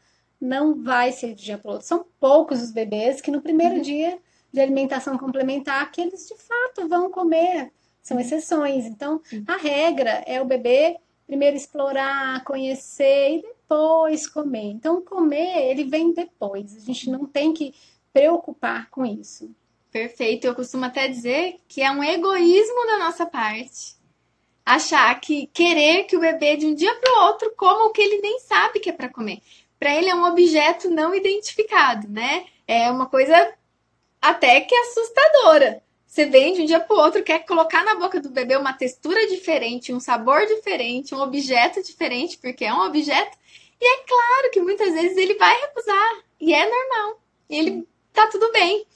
Não 0.41 0.83
vai 0.83 1.13
ser 1.13 1.35
de 1.35 1.45
dia 1.45 1.59
para 1.59 1.71
o 1.71 1.73
outro. 1.75 1.87
São 1.87 2.07
poucos 2.21 2.63
os 2.63 2.71
bebês 2.71 3.21
que 3.21 3.31
no 3.31 3.41
primeiro 3.41 3.77
uhum. 3.77 3.83
dia 3.83 4.19
de 4.53 4.61
alimentação 4.61 5.19
complementar 5.19 5.91
que 5.91 6.01
eles 6.01 6.27
de 6.27 6.35
fato 6.37 6.89
vão 6.89 7.11
comer. 7.11 7.73
São 8.03 8.17
uhum. 8.17 8.23
exceções. 8.23 8.87
Então, 8.87 9.21
a 9.47 9.57
regra 9.57 10.23
é 10.27 10.41
o 10.41 10.45
bebê 10.45 10.97
primeiro 11.27 11.57
explorar, 11.57 12.45
conhecer 12.45 13.39
e 13.39 13.43
depois 13.43 14.29
comer. 14.29 14.71
Então, 14.71 15.03
comer, 15.03 15.71
ele 15.71 15.85
vem 15.85 16.13
depois. 16.13 16.77
A 16.77 16.81
gente 16.81 17.11
não 17.11 17.27
tem 17.27 17.53
que 17.53 17.75
preocupar 18.13 18.89
com 18.91 19.05
isso. 19.05 19.51
Perfeito. 19.91 20.47
Eu 20.47 20.55
costumo 20.55 20.85
até 20.85 21.09
dizer 21.09 21.59
que 21.67 21.83
é 21.83 21.91
um 21.91 22.05
egoísmo 22.05 22.87
da 22.87 22.99
nossa 22.99 23.27
parte 23.27 23.97
achar 24.65 25.21
que 25.21 25.47
querer 25.49 26.05
que 26.05 26.17
o 26.17 26.21
bebê 26.21 26.57
de 26.57 26.67
um 26.67 26.75
dia 26.75 26.93
para 26.97 27.13
o 27.13 27.27
outro 27.27 27.55
coma 27.57 27.85
o 27.85 27.93
que 27.93 28.03
ele 28.03 28.21
nem 28.21 28.41
sabe 28.41 28.81
que 28.81 28.91
é 28.91 28.93
para 28.93 29.09
comer. 29.09 29.41
Para 29.79 29.95
ele 29.95 30.09
é 30.09 30.15
um 30.15 30.25
objeto 30.25 30.89
não 30.89 31.15
identificado, 31.15 32.09
né? 32.09 32.47
É 32.67 32.91
uma 32.91 33.07
coisa 33.07 33.55
até 34.21 34.61
que 34.61 34.75
assustadora. 34.75 35.83
Você 36.07 36.25
vem 36.27 36.55
de 36.55 36.63
um 36.63 36.65
dia 36.65 36.81
para 36.81 36.97
o 36.97 36.99
outro, 36.99 37.23
quer 37.23 37.45
colocar 37.45 37.85
na 37.85 37.97
boca 37.97 38.21
do 38.21 38.31
bebê 38.31 38.57
uma 38.57 38.73
textura 38.73 39.27
diferente, 39.27 39.93
um 39.93 40.01
sabor 40.01 40.47
diferente, 40.47 41.15
um 41.15 41.21
objeto 41.21 41.83
diferente, 41.83 42.39
porque 42.39 42.65
é 42.65 42.73
um 42.73 42.87
objeto. 42.87 43.37
E 43.81 43.85
é 43.85 43.99
claro 44.05 44.51
que 44.51 44.61
muitas 44.61 44.95
vezes 44.95 45.17
ele 45.17 45.35
vai 45.35 45.55
recusar. 45.61 46.25
E 46.41 46.55
é 46.55 46.65
normal. 46.65 47.21
E 47.51 47.59
ele 47.59 47.89
tá 48.13 48.27
tudo 48.29 48.51
bem. 48.51 48.87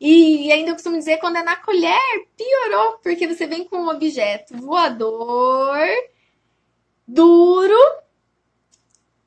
E 0.00 0.50
ainda 0.50 0.70
eu 0.70 0.74
costumo 0.74 0.96
dizer, 0.98 1.18
quando 1.18 1.36
é 1.36 1.42
na 1.42 1.56
colher, 1.56 2.26
piorou, 2.36 2.98
porque 3.02 3.28
você 3.28 3.46
vem 3.46 3.64
com 3.64 3.76
um 3.76 3.88
objeto 3.88 4.56
voador, 4.56 5.78
duro, 7.06 7.78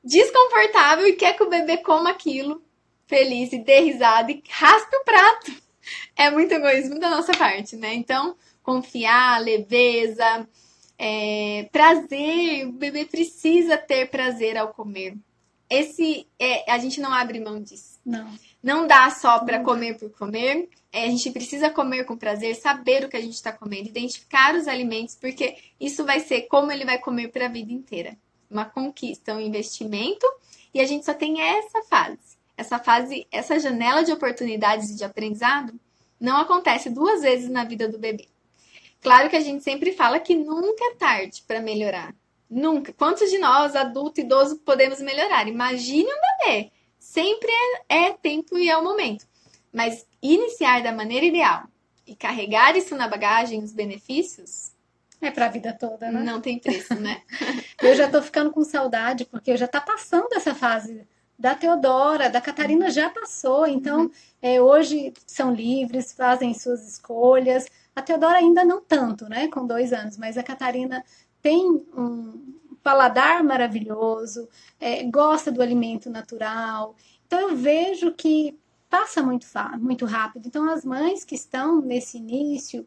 desconfortável 0.06 1.06
e 1.06 1.14
quer 1.14 1.36
que 1.36 1.42
o 1.42 1.50
bebê 1.50 1.78
coma 1.78 2.10
aquilo, 2.10 2.62
feliz 3.06 3.52
e 3.52 3.58
dê 3.58 3.80
risada 3.80 4.30
e 4.30 4.42
raspe 4.48 4.96
o 4.96 5.04
prato. 5.04 5.52
É 6.14 6.30
muito 6.30 6.52
egoísmo 6.52 6.98
da 6.98 7.10
nossa 7.10 7.32
parte, 7.32 7.76
né? 7.76 7.92
Então, 7.94 8.36
confiar, 8.62 9.40
leveza, 9.42 10.48
é, 10.98 11.68
prazer, 11.72 12.66
o 12.66 12.72
bebê 12.72 13.04
precisa 13.04 13.76
ter 13.76 14.08
prazer 14.08 14.56
ao 14.56 14.72
comer. 14.72 15.16
Esse 15.68 16.28
é, 16.38 16.70
a 16.70 16.78
gente 16.78 17.00
não 17.00 17.12
abre 17.12 17.40
mão 17.40 17.60
disso. 17.60 17.98
Não. 18.04 18.32
Não 18.62 18.86
dá 18.86 19.10
só 19.10 19.40
para 19.40 19.60
comer 19.60 19.98
por 19.98 20.10
comer. 20.10 20.68
É, 20.92 21.04
a 21.04 21.08
gente 21.08 21.30
precisa 21.30 21.70
comer 21.70 22.04
com 22.04 22.16
prazer, 22.16 22.54
saber 22.54 23.04
o 23.04 23.08
que 23.08 23.16
a 23.16 23.20
gente 23.20 23.34
está 23.34 23.52
comendo, 23.52 23.88
identificar 23.88 24.54
os 24.54 24.68
alimentos, 24.68 25.16
porque 25.16 25.56
isso 25.80 26.04
vai 26.04 26.20
ser 26.20 26.42
como 26.42 26.70
ele 26.70 26.84
vai 26.84 26.98
comer 26.98 27.28
para 27.28 27.46
a 27.46 27.48
vida 27.50 27.72
inteira. 27.72 28.16
Uma 28.50 28.64
conquista, 28.64 29.34
um 29.34 29.40
investimento, 29.40 30.26
e 30.72 30.80
a 30.80 30.84
gente 30.84 31.04
só 31.04 31.14
tem 31.14 31.40
essa 31.40 31.82
fase. 31.82 32.36
Essa 32.56 32.78
fase, 32.78 33.26
essa 33.30 33.58
janela 33.58 34.02
de 34.02 34.12
oportunidades 34.12 34.96
de 34.96 35.04
aprendizado 35.04 35.78
não 36.18 36.38
acontece 36.38 36.88
duas 36.88 37.22
vezes 37.22 37.50
na 37.50 37.64
vida 37.64 37.88
do 37.88 37.98
bebê. 37.98 38.28
Claro 39.02 39.28
que 39.28 39.36
a 39.36 39.40
gente 39.40 39.62
sempre 39.62 39.92
fala 39.92 40.18
que 40.18 40.34
nunca 40.34 40.84
é 40.92 40.94
tarde 40.94 41.42
para 41.46 41.60
melhorar. 41.60 42.14
Nunca. 42.48 42.92
Quantos 42.92 43.30
de 43.30 43.38
nós, 43.38 43.76
adulto, 43.76 44.20
idoso, 44.20 44.58
podemos 44.58 45.00
melhorar? 45.00 45.48
Imagine 45.48 46.08
um 46.08 46.44
bebê 46.44 46.70
sempre 46.98 47.50
é, 47.88 48.06
é 48.06 48.12
tempo 48.12 48.58
e 48.58 48.68
é 48.68 48.76
o 48.76 48.82
momento. 48.82 49.26
Mas 49.72 50.06
iniciar 50.22 50.82
da 50.82 50.92
maneira 50.92 51.26
ideal 51.26 51.64
e 52.06 52.14
carregar 52.14 52.76
isso 52.76 52.94
na 52.96 53.08
bagagem, 53.08 53.62
os 53.62 53.72
benefícios. 53.72 54.72
É 55.26 55.30
pra 55.32 55.48
vida 55.48 55.72
toda, 55.72 56.08
né? 56.08 56.22
Não 56.22 56.40
tem 56.40 56.56
preço, 56.56 56.94
né? 56.94 57.20
eu 57.82 57.96
já 57.96 58.08
tô 58.08 58.22
ficando 58.22 58.52
com 58.52 58.62
saudade, 58.62 59.24
porque 59.24 59.56
já 59.56 59.66
tá 59.66 59.80
passando 59.80 60.32
essa 60.32 60.54
fase 60.54 61.04
da 61.36 61.52
Teodora, 61.52 62.30
da 62.30 62.40
Catarina 62.40 62.90
já 62.90 63.10
passou, 63.10 63.66
então 63.66 64.02
uhum. 64.02 64.10
é, 64.40 64.60
hoje 64.62 65.12
são 65.26 65.52
livres, 65.52 66.12
fazem 66.12 66.54
suas 66.54 66.86
escolhas. 66.86 67.66
A 67.94 68.02
Teodora 68.02 68.38
ainda 68.38 68.64
não 68.64 68.80
tanto, 68.80 69.28
né? 69.28 69.48
Com 69.48 69.66
dois 69.66 69.92
anos, 69.92 70.16
mas 70.16 70.38
a 70.38 70.44
Catarina 70.44 71.04
tem 71.42 71.66
um, 71.66 72.54
paladar 72.80 73.42
maravilhoso, 73.42 74.48
é, 74.78 75.02
gosta 75.02 75.50
do 75.50 75.60
alimento 75.60 76.08
natural. 76.08 76.94
Então 77.26 77.40
eu 77.40 77.56
vejo 77.56 78.12
que 78.12 78.56
passa 78.88 79.20
muito, 79.24 79.44
muito 79.80 80.06
rápido. 80.06 80.46
Então 80.46 80.70
as 80.70 80.84
mães 80.84 81.24
que 81.24 81.34
estão 81.34 81.80
nesse 81.80 82.16
início 82.16 82.86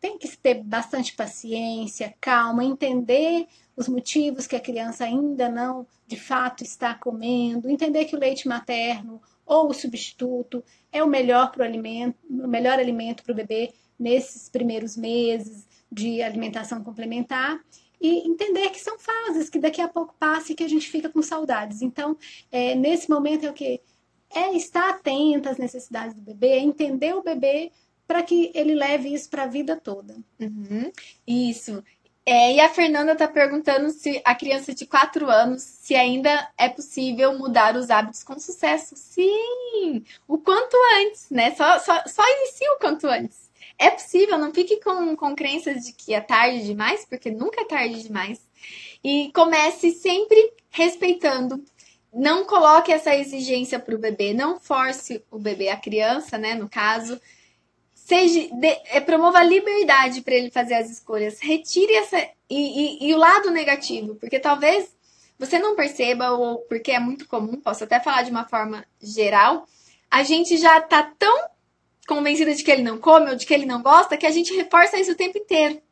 têm 0.00 0.18
que 0.18 0.36
ter 0.36 0.62
bastante 0.62 1.14
paciência, 1.14 2.14
calma, 2.20 2.64
entender 2.64 3.46
os 3.76 3.88
motivos 3.88 4.46
que 4.46 4.56
a 4.56 4.60
criança 4.60 5.04
ainda 5.04 5.48
não 5.48 5.86
de 6.06 6.16
fato 6.16 6.62
está 6.62 6.94
comendo, 6.94 7.68
entender 7.68 8.04
que 8.04 8.16
o 8.16 8.18
leite 8.18 8.48
materno 8.48 9.20
ou 9.44 9.68
o 9.68 9.74
substituto 9.74 10.62
é 10.92 11.02
o 11.02 11.08
melhor 11.08 11.50
para 11.50 11.62
o 11.62 11.64
alimento, 11.64 12.16
o 12.28 12.48
melhor 12.48 12.78
alimento 12.78 13.22
para 13.22 13.32
o 13.32 13.36
bebê 13.36 13.72
nesses 13.98 14.48
primeiros 14.48 14.96
meses 14.96 15.66
de 15.90 16.22
alimentação 16.22 16.82
complementar 16.82 17.60
e 18.00 18.28
entender 18.28 18.70
que 18.70 18.80
são 18.80 18.98
fases, 18.98 19.48
que 19.48 19.58
daqui 19.58 19.80
a 19.80 19.88
pouco 19.88 20.14
passa 20.18 20.52
e 20.52 20.54
que 20.54 20.64
a 20.64 20.68
gente 20.68 20.88
fica 20.88 21.08
com 21.08 21.22
saudades. 21.22 21.82
Então, 21.82 22.16
é, 22.50 22.74
nesse 22.74 23.08
momento 23.08 23.46
é 23.46 23.50
o 23.50 23.54
que? 23.54 23.80
É 24.34 24.52
estar 24.54 24.90
atenta 24.90 25.50
às 25.50 25.56
necessidades 25.56 26.14
do 26.14 26.20
bebê, 26.20 26.48
é 26.48 26.58
entender 26.58 27.14
o 27.14 27.22
bebê 27.22 27.72
para 28.06 28.22
que 28.22 28.50
ele 28.54 28.74
leve 28.74 29.12
isso 29.12 29.28
para 29.28 29.44
a 29.44 29.48
vida 29.48 29.76
toda. 29.76 30.16
Uhum. 30.40 30.90
Isso. 31.26 31.82
É, 32.28 32.54
e 32.54 32.60
a 32.60 32.68
Fernanda 32.68 33.12
está 33.12 33.28
perguntando 33.28 33.88
se 33.90 34.20
a 34.24 34.34
criança 34.34 34.74
de 34.74 34.84
4 34.84 35.30
anos, 35.30 35.62
se 35.62 35.94
ainda 35.94 36.50
é 36.58 36.68
possível 36.68 37.38
mudar 37.38 37.76
os 37.76 37.88
hábitos 37.88 38.24
com 38.24 38.36
sucesso. 38.38 38.96
Sim! 38.96 40.04
O 40.26 40.36
quanto 40.36 40.76
antes, 41.00 41.30
né? 41.30 41.54
Só, 41.54 41.78
só, 41.78 42.02
só 42.06 42.22
inicia 42.38 42.72
o 42.72 42.78
quanto 42.80 43.06
antes. 43.06 43.48
É 43.78 43.90
possível, 43.90 44.38
não 44.38 44.52
fique 44.52 44.80
com, 44.80 45.14
com 45.14 45.36
crenças 45.36 45.84
de 45.84 45.92
que 45.92 46.14
é 46.14 46.20
tarde 46.20 46.64
demais, 46.64 47.04
porque 47.04 47.30
nunca 47.30 47.60
é 47.60 47.64
tarde 47.64 48.02
demais. 48.02 48.40
E 49.04 49.30
comece 49.32 49.92
sempre 49.92 50.52
respeitando. 50.70 51.62
Não 52.12 52.44
coloque 52.44 52.90
essa 52.90 53.14
exigência 53.14 53.78
para 53.78 53.94
o 53.94 53.98
bebê, 53.98 54.32
não 54.32 54.58
force 54.58 55.22
o 55.30 55.38
bebê, 55.38 55.68
a 55.68 55.76
criança, 55.76 56.38
né, 56.38 56.54
no 56.54 56.68
caso. 56.68 57.20
Seja, 58.06 58.48
de, 58.54 58.68
é, 58.84 59.00
promova 59.00 59.38
a 59.38 59.42
liberdade 59.42 60.20
para 60.20 60.34
ele 60.34 60.48
fazer 60.48 60.74
as 60.74 60.88
escolhas. 60.88 61.40
Retire 61.40 61.92
essa. 61.92 62.16
E, 62.48 63.08
e, 63.08 63.08
e 63.08 63.14
o 63.14 63.18
lado 63.18 63.50
negativo, 63.50 64.14
porque 64.14 64.38
talvez 64.38 64.96
você 65.36 65.58
não 65.58 65.74
perceba, 65.74 66.30
ou 66.30 66.58
porque 66.68 66.92
é 66.92 67.00
muito 67.00 67.26
comum, 67.26 67.60
posso 67.60 67.82
até 67.82 67.98
falar 67.98 68.22
de 68.22 68.30
uma 68.30 68.44
forma 68.44 68.86
geral, 69.02 69.66
a 70.08 70.22
gente 70.22 70.56
já 70.56 70.80
tá 70.80 71.02
tão 71.18 71.48
convencida 72.06 72.54
de 72.54 72.62
que 72.62 72.70
ele 72.70 72.84
não 72.84 72.96
come 72.96 73.30
ou 73.30 73.34
de 73.34 73.44
que 73.44 73.52
ele 73.52 73.66
não 73.66 73.82
gosta, 73.82 74.16
que 74.16 74.24
a 74.24 74.30
gente 74.30 74.54
reforça 74.54 74.96
isso 75.00 75.10
o 75.10 75.16
tempo 75.16 75.38
inteiro. 75.38 75.82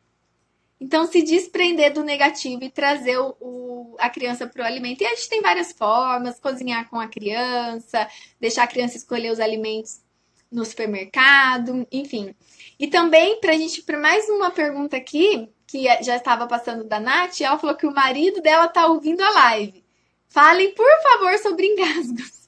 Então, 0.80 1.06
se 1.08 1.20
desprender 1.20 1.92
do 1.92 2.04
negativo 2.04 2.62
e 2.62 2.70
trazer 2.70 3.18
o, 3.18 3.34
o 3.40 3.96
a 3.98 4.08
criança 4.08 4.46
para 4.46 4.62
o 4.62 4.64
alimento. 4.64 5.02
E 5.02 5.06
a 5.06 5.16
gente 5.16 5.28
tem 5.28 5.42
várias 5.42 5.72
formas: 5.72 6.38
cozinhar 6.38 6.88
com 6.88 7.00
a 7.00 7.08
criança, 7.08 8.08
deixar 8.40 8.62
a 8.62 8.68
criança 8.68 8.96
escolher 8.96 9.32
os 9.32 9.40
alimentos 9.40 10.03
no 10.50 10.64
supermercado, 10.64 11.86
enfim. 11.90 12.34
E 12.78 12.86
também, 12.86 13.40
para 13.40 13.52
a 13.52 13.56
gente, 13.56 13.82
para 13.82 13.98
mais 13.98 14.28
uma 14.28 14.50
pergunta 14.50 14.96
aqui, 14.96 15.48
que 15.66 15.84
já 16.02 16.16
estava 16.16 16.46
passando 16.46 16.84
da 16.84 17.00
Nath, 17.00 17.40
ela 17.40 17.58
falou 17.58 17.76
que 17.76 17.86
o 17.86 17.94
marido 17.94 18.40
dela 18.40 18.66
está 18.66 18.86
ouvindo 18.86 19.22
a 19.22 19.30
live. 19.30 19.84
Falem, 20.28 20.72
por 20.72 21.02
favor, 21.02 21.38
sobre 21.38 21.66
engasgos. 21.72 22.44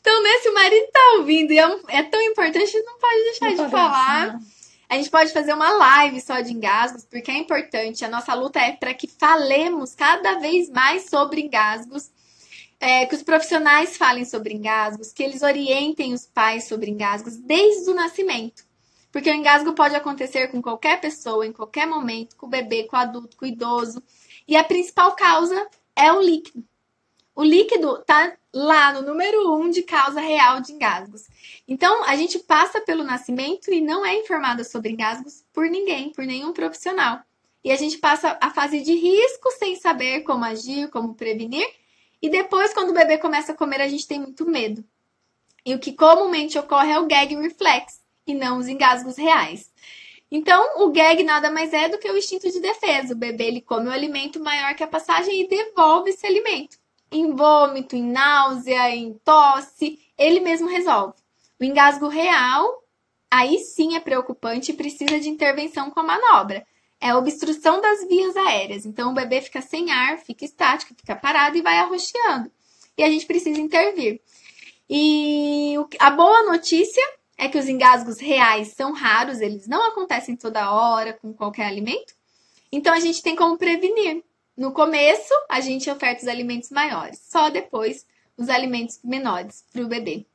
Então, 0.00 0.22
nesse 0.22 0.48
o 0.48 0.54
marido 0.54 0.86
tá 0.92 1.14
ouvindo 1.18 1.52
e 1.52 1.58
é, 1.58 1.66
um, 1.66 1.80
é 1.88 2.02
tão 2.02 2.20
importante, 2.22 2.80
não 2.82 2.98
pode 2.98 3.24
deixar 3.24 3.50
não 3.54 3.64
de 3.64 3.70
falar. 3.70 4.40
A 4.88 4.96
gente 4.96 5.10
pode 5.10 5.32
fazer 5.32 5.52
uma 5.52 5.70
live 5.70 6.20
só 6.20 6.40
de 6.40 6.52
engasgos, 6.52 7.04
porque 7.04 7.30
é 7.30 7.38
importante. 7.38 8.04
A 8.04 8.08
nossa 8.08 8.34
luta 8.34 8.58
é 8.58 8.72
para 8.72 8.92
que 8.92 9.06
falemos 9.06 9.94
cada 9.94 10.40
vez 10.40 10.68
mais 10.68 11.08
sobre 11.08 11.40
engasgos. 11.40 12.10
É, 12.80 13.04
que 13.04 13.14
os 13.14 13.22
profissionais 13.22 13.98
falem 13.98 14.24
sobre 14.24 14.54
engasgos, 14.54 15.12
que 15.12 15.22
eles 15.22 15.42
orientem 15.42 16.14
os 16.14 16.26
pais 16.26 16.64
sobre 16.64 16.90
engasgos 16.90 17.36
desde 17.36 17.90
o 17.90 17.94
nascimento. 17.94 18.64
Porque 19.12 19.30
o 19.30 19.34
engasgo 19.34 19.74
pode 19.74 19.94
acontecer 19.94 20.48
com 20.48 20.62
qualquer 20.62 20.98
pessoa, 21.00 21.46
em 21.46 21.52
qualquer 21.52 21.86
momento, 21.86 22.36
com 22.36 22.46
o 22.46 22.50
bebê, 22.50 22.84
com 22.84 22.96
o 22.96 23.00
adulto, 23.00 23.36
com 23.36 23.44
o 23.44 23.48
idoso. 23.48 24.02
E 24.48 24.56
a 24.56 24.64
principal 24.64 25.14
causa 25.14 25.68
é 25.94 26.10
o 26.10 26.22
líquido. 26.22 26.64
O 27.34 27.44
líquido 27.44 27.98
está 27.98 28.36
lá 28.52 28.92
no 28.92 29.02
número 29.02 29.54
um 29.54 29.68
de 29.68 29.82
causa 29.82 30.20
real 30.20 30.60
de 30.60 30.72
engasgos. 30.72 31.26
Então, 31.66 32.04
a 32.04 32.16
gente 32.16 32.38
passa 32.38 32.80
pelo 32.80 33.04
nascimento 33.04 33.72
e 33.72 33.80
não 33.80 34.04
é 34.06 34.16
informada 34.16 34.64
sobre 34.64 34.92
engasgos 34.92 35.44
por 35.52 35.68
ninguém, 35.68 36.12
por 36.12 36.24
nenhum 36.24 36.52
profissional. 36.52 37.20
E 37.62 37.70
a 37.70 37.76
gente 37.76 37.98
passa 37.98 38.38
a 38.40 38.50
fase 38.50 38.80
de 38.80 38.94
risco 38.94 39.50
sem 39.58 39.76
saber 39.76 40.20
como 40.22 40.44
agir, 40.44 40.88
como 40.88 41.14
prevenir. 41.14 41.66
E 42.22 42.28
depois, 42.28 42.74
quando 42.74 42.90
o 42.90 42.94
bebê 42.94 43.18
começa 43.18 43.52
a 43.52 43.56
comer, 43.56 43.80
a 43.80 43.88
gente 43.88 44.06
tem 44.06 44.20
muito 44.20 44.48
medo. 44.48 44.84
E 45.64 45.74
o 45.74 45.78
que 45.78 45.92
comumente 45.92 46.58
ocorre 46.58 46.92
é 46.92 46.98
o 46.98 47.06
gag 47.06 47.34
reflex 47.36 48.00
e 48.26 48.34
não 48.34 48.58
os 48.58 48.68
engasgos 48.68 49.16
reais. 49.16 49.70
Então, 50.30 50.84
o 50.84 50.92
gag 50.92 51.22
nada 51.24 51.50
mais 51.50 51.72
é 51.72 51.88
do 51.88 51.98
que 51.98 52.08
o 52.08 52.16
instinto 52.16 52.50
de 52.50 52.60
defesa. 52.60 53.14
O 53.14 53.16
bebê 53.16 53.44
ele 53.44 53.60
come 53.60 53.88
o 53.88 53.92
alimento 53.92 54.38
maior 54.38 54.74
que 54.74 54.84
a 54.84 54.86
passagem 54.86 55.40
e 55.40 55.48
devolve 55.48 56.10
esse 56.10 56.26
alimento. 56.26 56.78
Em 57.10 57.34
vômito, 57.34 57.96
em 57.96 58.04
náusea, 58.04 58.94
em 58.94 59.14
tosse, 59.24 59.98
ele 60.16 60.38
mesmo 60.38 60.68
resolve. 60.68 61.14
O 61.58 61.64
engasgo 61.64 62.06
real, 62.06 62.84
aí 63.28 63.58
sim 63.58 63.96
é 63.96 64.00
preocupante 64.00 64.70
e 64.70 64.76
precisa 64.76 65.18
de 65.18 65.28
intervenção 65.28 65.90
com 65.90 65.98
a 65.98 66.04
manobra. 66.04 66.64
É 67.00 67.14
obstrução 67.14 67.80
das 67.80 68.06
vias 68.06 68.36
aéreas. 68.36 68.84
Então, 68.84 69.10
o 69.10 69.14
bebê 69.14 69.40
fica 69.40 69.62
sem 69.62 69.90
ar, 69.90 70.18
fica 70.18 70.44
estático, 70.44 70.94
fica 70.94 71.16
parado 71.16 71.56
e 71.56 71.62
vai 71.62 71.78
arroxeando. 71.78 72.50
E 72.96 73.02
a 73.02 73.08
gente 73.08 73.24
precisa 73.26 73.58
intervir. 73.58 74.20
E 74.88 75.76
a 75.98 76.10
boa 76.10 76.42
notícia 76.42 77.02
é 77.38 77.48
que 77.48 77.56
os 77.56 77.68
engasgos 77.68 78.18
reais 78.18 78.74
são 78.74 78.92
raros, 78.92 79.40
eles 79.40 79.66
não 79.66 79.88
acontecem 79.88 80.36
toda 80.36 80.72
hora 80.72 81.14
com 81.14 81.32
qualquer 81.32 81.66
alimento. 81.66 82.12
Então 82.70 82.92
a 82.92 83.00
gente 83.00 83.22
tem 83.22 83.34
como 83.34 83.56
prevenir. 83.56 84.22
No 84.56 84.72
começo, 84.72 85.32
a 85.48 85.60
gente 85.60 85.90
oferta 85.90 86.22
os 86.22 86.28
alimentos 86.28 86.70
maiores, 86.70 87.18
só 87.30 87.48
depois 87.48 88.04
os 88.36 88.50
alimentos 88.50 89.00
menores 89.02 89.64
para 89.72 89.82
o 89.82 89.88
bebê. 89.88 90.26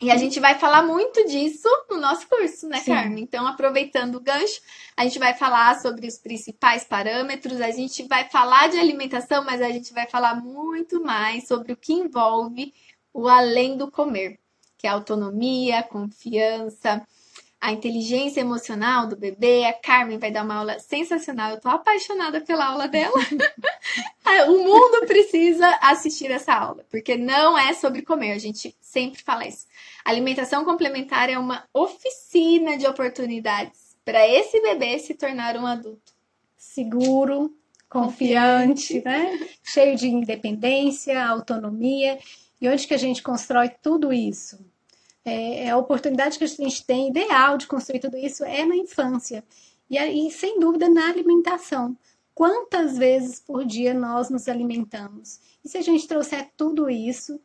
E 0.00 0.10
a 0.10 0.16
gente 0.16 0.38
vai 0.38 0.58
falar 0.58 0.82
muito 0.82 1.26
disso 1.26 1.68
no 1.90 1.98
nosso 1.98 2.28
curso, 2.28 2.68
né, 2.68 2.78
Sim. 2.78 2.92
Carmen? 2.92 3.24
Então, 3.24 3.46
aproveitando 3.46 4.16
o 4.16 4.20
gancho, 4.20 4.60
a 4.96 5.04
gente 5.04 5.18
vai 5.18 5.34
falar 5.34 5.80
sobre 5.80 6.06
os 6.06 6.18
principais 6.18 6.84
parâmetros, 6.84 7.60
a 7.60 7.70
gente 7.70 8.04
vai 8.04 8.28
falar 8.28 8.68
de 8.68 8.78
alimentação, 8.78 9.44
mas 9.44 9.60
a 9.60 9.68
gente 9.68 9.92
vai 9.92 10.06
falar 10.06 10.36
muito 10.36 11.02
mais 11.02 11.48
sobre 11.48 11.72
o 11.72 11.76
que 11.76 11.92
envolve 11.92 12.72
o 13.12 13.28
além 13.28 13.76
do 13.76 13.90
comer 13.90 14.38
que 14.78 14.86
é 14.86 14.90
autonomia, 14.90 15.82
confiança, 15.82 17.04
a 17.60 17.72
inteligência 17.72 18.40
emocional 18.40 19.06
do 19.06 19.16
bebê. 19.16 19.64
A 19.64 19.72
Carmen 19.72 20.18
vai 20.18 20.30
dar 20.30 20.44
uma 20.44 20.56
aula 20.56 20.78
sensacional. 20.78 21.50
Eu 21.50 21.60
tô 21.60 21.68
apaixonada 21.68 22.40
pela 22.40 22.66
aula 22.66 22.88
dela. 22.88 23.14
o 24.48 24.58
mundo 24.58 25.06
precisa 25.06 25.68
assistir 25.80 26.30
essa 26.30 26.52
aula, 26.52 26.84
porque 26.90 27.16
não 27.16 27.58
é 27.58 27.74
sobre 27.74 28.02
comer. 28.02 28.32
A 28.32 28.38
gente 28.38 28.76
sempre 28.80 29.22
fala 29.22 29.46
isso. 29.46 29.66
alimentação 30.04 30.64
complementar 30.64 31.28
é 31.28 31.38
uma 31.38 31.64
oficina 31.74 32.76
de 32.78 32.86
oportunidades 32.86 33.96
para 34.04 34.26
esse 34.26 34.60
bebê 34.60 34.98
se 34.98 35.14
tornar 35.14 35.56
um 35.56 35.66
adulto 35.66 36.12
seguro, 36.56 37.54
confiante, 37.88 39.02
né? 39.04 39.48
Cheio 39.62 39.96
de 39.96 40.08
independência, 40.08 41.26
autonomia. 41.26 42.18
E 42.60 42.68
onde 42.68 42.86
que 42.86 42.94
a 42.94 42.98
gente 42.98 43.22
constrói 43.22 43.68
tudo 43.68 44.12
isso? 44.12 44.58
É, 45.28 45.64
é, 45.64 45.70
a 45.70 45.76
oportunidade 45.76 46.38
que 46.38 46.44
a 46.44 46.48
gente 46.48 46.84
tem 46.84 47.08
ideal 47.08 47.58
de 47.58 47.66
construir 47.66 48.00
tudo 48.00 48.16
isso 48.16 48.44
é 48.44 48.64
na 48.64 48.74
infância. 48.74 49.44
E 49.90 49.98
aí, 49.98 50.30
sem 50.30 50.58
dúvida, 50.58 50.88
na 50.88 51.08
alimentação. 51.08 51.96
Quantas 52.34 52.96
vezes 52.96 53.38
por 53.40 53.64
dia 53.64 53.92
nós 53.92 54.30
nos 54.30 54.48
alimentamos? 54.48 55.40
E 55.64 55.68
se 55.68 55.76
a 55.76 55.82
gente 55.82 56.08
trouxer 56.08 56.50
tudo 56.56 56.88
isso 56.88 57.40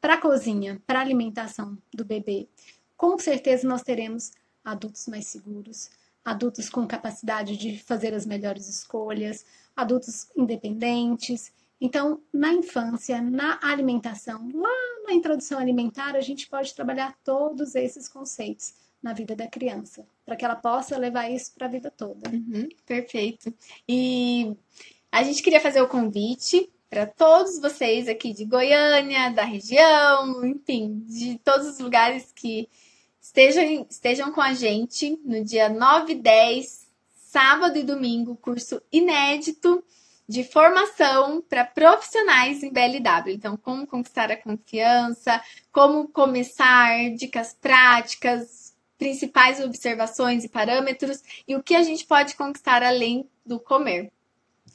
para 0.00 0.14
a 0.14 0.20
cozinha, 0.20 0.82
para 0.86 0.98
a 0.98 1.02
alimentação 1.02 1.78
do 1.94 2.04
bebê, 2.04 2.48
com 2.96 3.18
certeza 3.18 3.66
nós 3.66 3.82
teremos 3.82 4.32
adultos 4.64 5.06
mais 5.06 5.26
seguros, 5.26 5.90
adultos 6.24 6.68
com 6.68 6.86
capacidade 6.86 7.56
de 7.56 7.78
fazer 7.78 8.12
as 8.14 8.26
melhores 8.26 8.68
escolhas, 8.68 9.44
adultos 9.74 10.28
independentes 10.36 11.52
então, 11.84 12.22
na 12.32 12.52
infância, 12.52 13.20
na 13.20 13.58
alimentação, 13.60 14.48
lá 14.54 15.02
na 15.04 15.12
introdução 15.12 15.58
alimentar, 15.58 16.14
a 16.14 16.20
gente 16.20 16.48
pode 16.48 16.72
trabalhar 16.72 17.18
todos 17.24 17.74
esses 17.74 18.08
conceitos 18.08 18.72
na 19.02 19.12
vida 19.12 19.34
da 19.34 19.48
criança, 19.48 20.06
para 20.24 20.36
que 20.36 20.44
ela 20.44 20.54
possa 20.54 20.96
levar 20.96 21.28
isso 21.28 21.52
para 21.52 21.66
a 21.66 21.70
vida 21.70 21.90
toda. 21.90 22.30
Uhum, 22.30 22.68
perfeito. 22.86 23.52
E 23.88 24.56
a 25.10 25.24
gente 25.24 25.42
queria 25.42 25.58
fazer 25.58 25.82
o 25.82 25.88
convite 25.88 26.70
para 26.88 27.04
todos 27.04 27.58
vocês 27.58 28.06
aqui 28.06 28.32
de 28.32 28.44
Goiânia, 28.44 29.30
da 29.30 29.42
região, 29.42 30.46
enfim, 30.46 31.02
de 31.04 31.36
todos 31.38 31.66
os 31.66 31.80
lugares 31.80 32.30
que 32.30 32.68
estejam, 33.20 33.84
estejam 33.90 34.30
com 34.30 34.40
a 34.40 34.54
gente 34.54 35.18
no 35.24 35.44
dia 35.44 35.68
9 35.68 36.12
e 36.12 36.16
10, 36.16 36.86
sábado 37.12 37.76
e 37.76 37.82
domingo, 37.82 38.36
curso 38.36 38.80
inédito 38.92 39.82
de 40.28 40.44
formação 40.44 41.42
para 41.42 41.64
profissionais 41.64 42.62
em 42.62 42.72
BLW. 42.72 43.34
Então, 43.34 43.56
como 43.56 43.86
conquistar 43.86 44.30
a 44.30 44.36
confiança, 44.36 45.42
como 45.70 46.08
começar, 46.08 47.10
dicas 47.16 47.56
práticas, 47.60 48.74
principais 48.98 49.60
observações 49.60 50.44
e 50.44 50.48
parâmetros 50.48 51.22
e 51.46 51.56
o 51.56 51.62
que 51.62 51.74
a 51.74 51.82
gente 51.82 52.06
pode 52.06 52.36
conquistar 52.36 52.82
além 52.82 53.28
do 53.44 53.58
comer. 53.58 54.12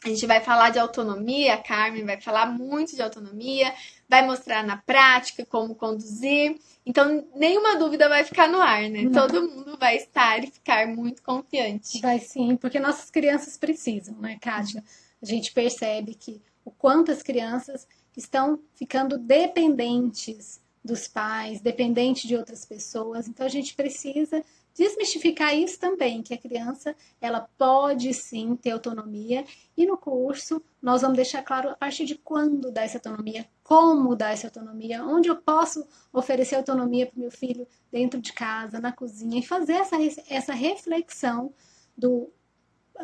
A 0.03 0.09
gente 0.09 0.27
vai 0.27 0.41
falar 0.41 0.69
de 0.69 0.77
autonomia, 0.77 1.55
a 1.55 1.57
Carmen 1.57 2.05
vai 2.05 2.21
falar 2.21 2.45
muito 2.45 2.95
de 2.95 3.01
autonomia, 3.01 3.73
vai 4.07 4.25
mostrar 4.25 4.63
na 4.63 4.77
prática 4.77 5.45
como 5.45 5.73
conduzir. 5.73 6.59
Então, 6.85 7.27
nenhuma 7.35 7.77
dúvida 7.77 8.07
vai 8.07 8.23
ficar 8.23 8.47
no 8.47 8.61
ar, 8.61 8.83
né? 8.89 9.03
Não. 9.03 9.11
Todo 9.11 9.49
mundo 9.49 9.77
vai 9.79 9.97
estar 9.97 10.43
e 10.43 10.47
ficar 10.47 10.87
muito 10.87 11.23
confiante. 11.23 11.99
Vai 11.99 12.19
sim, 12.19 12.55
porque 12.57 12.79
nossas 12.79 13.09
crianças 13.09 13.57
precisam, 13.57 14.15
né, 14.17 14.37
Kátia? 14.39 14.83
A 15.21 15.25
gente 15.25 15.51
percebe 15.51 16.13
que 16.15 16.41
o 16.63 16.71
quanto 16.71 17.11
as 17.11 17.23
crianças 17.23 17.87
estão 18.15 18.59
ficando 18.73 19.17
dependentes 19.17 20.59
dos 20.83 21.07
pais, 21.07 21.61
dependentes 21.61 22.27
de 22.27 22.35
outras 22.35 22.65
pessoas. 22.65 23.27
Então 23.27 23.45
a 23.45 23.49
gente 23.49 23.75
precisa 23.75 24.43
desmistificar 24.73 25.55
isso 25.55 25.79
também, 25.79 26.21
que 26.21 26.33
a 26.33 26.37
criança 26.37 26.95
ela 27.19 27.49
pode 27.57 28.13
sim 28.13 28.55
ter 28.55 28.71
autonomia 28.71 29.43
e 29.75 29.87
no 29.87 29.97
curso 29.97 30.61
nós 30.81 31.01
vamos 31.01 31.15
deixar 31.17 31.41
claro 31.41 31.69
a 31.69 31.75
partir 31.75 32.05
de 32.05 32.15
quando 32.15 32.71
dar 32.71 32.83
essa 32.83 32.97
autonomia, 32.97 33.47
como 33.63 34.15
dar 34.15 34.33
essa 34.33 34.47
autonomia, 34.47 35.03
onde 35.03 35.29
eu 35.29 35.35
posso 35.35 35.85
oferecer 36.13 36.55
autonomia 36.55 37.07
para 37.07 37.17
o 37.17 37.19
meu 37.19 37.31
filho 37.31 37.67
dentro 37.91 38.21
de 38.21 38.31
casa, 38.31 38.79
na 38.79 38.91
cozinha 38.91 39.39
e 39.39 39.45
fazer 39.45 39.73
essa, 39.73 39.95
essa 40.29 40.53
reflexão 40.53 41.51
do 41.97 42.31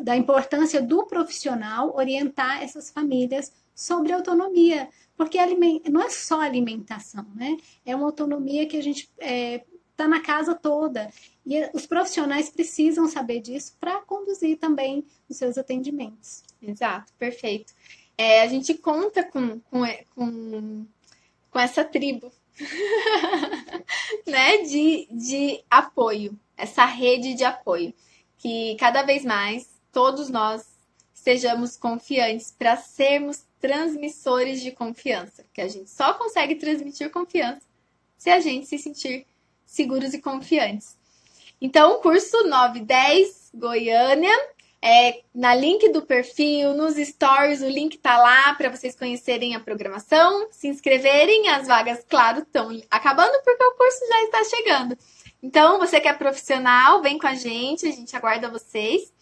da 0.02 0.16
importância 0.16 0.82
do 0.82 1.06
profissional 1.06 1.94
orientar 1.94 2.62
essas 2.62 2.90
famílias 2.90 3.52
sobre 3.74 4.12
autonomia, 4.12 4.88
porque 5.16 5.38
não 5.90 6.02
é 6.02 6.10
só 6.10 6.40
alimentação, 6.40 7.26
né? 7.34 7.56
É 7.84 7.94
uma 7.94 8.06
autonomia 8.06 8.66
que 8.66 8.76
a 8.76 8.82
gente 8.82 9.10
está 9.18 9.26
é, 9.26 9.64
tá 9.96 10.08
na 10.08 10.20
casa 10.20 10.54
toda. 10.54 11.10
E 11.46 11.68
os 11.74 11.86
profissionais 11.86 12.48
precisam 12.50 13.06
saber 13.06 13.40
disso 13.40 13.76
para 13.78 14.00
conduzir 14.02 14.58
também 14.58 15.04
os 15.28 15.36
seus 15.36 15.58
atendimentos. 15.58 16.42
Exato, 16.62 17.12
perfeito. 17.18 17.72
É, 18.16 18.42
a 18.42 18.46
gente 18.46 18.74
conta 18.74 19.22
com, 19.24 19.60
com, 19.60 19.82
com, 20.14 20.86
com 21.50 21.58
essa 21.58 21.84
tribo 21.84 22.30
né, 24.26 24.58
de, 24.58 25.08
de 25.10 25.64
apoio, 25.68 26.38
essa 26.56 26.84
rede 26.84 27.34
de 27.34 27.44
apoio, 27.44 27.92
que 28.38 28.76
cada 28.78 29.02
vez 29.02 29.24
mais 29.24 29.73
todos 29.94 30.28
nós 30.28 30.66
estejamos 31.14 31.76
confiantes 31.76 32.52
para 32.58 32.76
sermos 32.76 33.44
transmissores 33.60 34.60
de 34.60 34.72
confiança, 34.72 35.42
que 35.54 35.60
a 35.60 35.68
gente 35.68 35.88
só 35.88 36.12
consegue 36.14 36.56
transmitir 36.56 37.08
confiança 37.10 37.62
se 38.18 38.28
a 38.28 38.40
gente 38.40 38.66
se 38.66 38.76
sentir 38.78 39.26
seguros 39.64 40.12
e 40.12 40.20
confiantes. 40.20 40.96
Então, 41.60 41.92
o 41.92 41.98
curso 42.00 42.46
910 42.46 43.52
Goiânia 43.54 44.34
é 44.82 45.22
na 45.34 45.54
link 45.54 45.88
do 45.90 46.02
perfil, 46.02 46.74
nos 46.74 46.96
stories, 46.96 47.62
o 47.62 47.68
link 47.68 47.96
tá 47.96 48.18
lá 48.18 48.54
para 48.54 48.68
vocês 48.68 48.94
conhecerem 48.94 49.54
a 49.54 49.60
programação, 49.60 50.48
se 50.50 50.68
inscreverem. 50.68 51.48
As 51.48 51.66
vagas, 51.66 52.04
claro, 52.06 52.40
estão 52.40 52.68
acabando 52.90 53.42
porque 53.42 53.64
o 53.64 53.76
curso 53.76 54.00
já 54.06 54.22
está 54.24 54.44
chegando. 54.44 54.98
Então, 55.42 55.78
você 55.78 56.00
que 56.00 56.08
é 56.08 56.12
profissional, 56.12 57.00
vem 57.00 57.18
com 57.18 57.26
a 57.26 57.34
gente, 57.34 57.86
a 57.86 57.92
gente 57.92 58.14
aguarda 58.14 58.50
vocês 58.50 59.13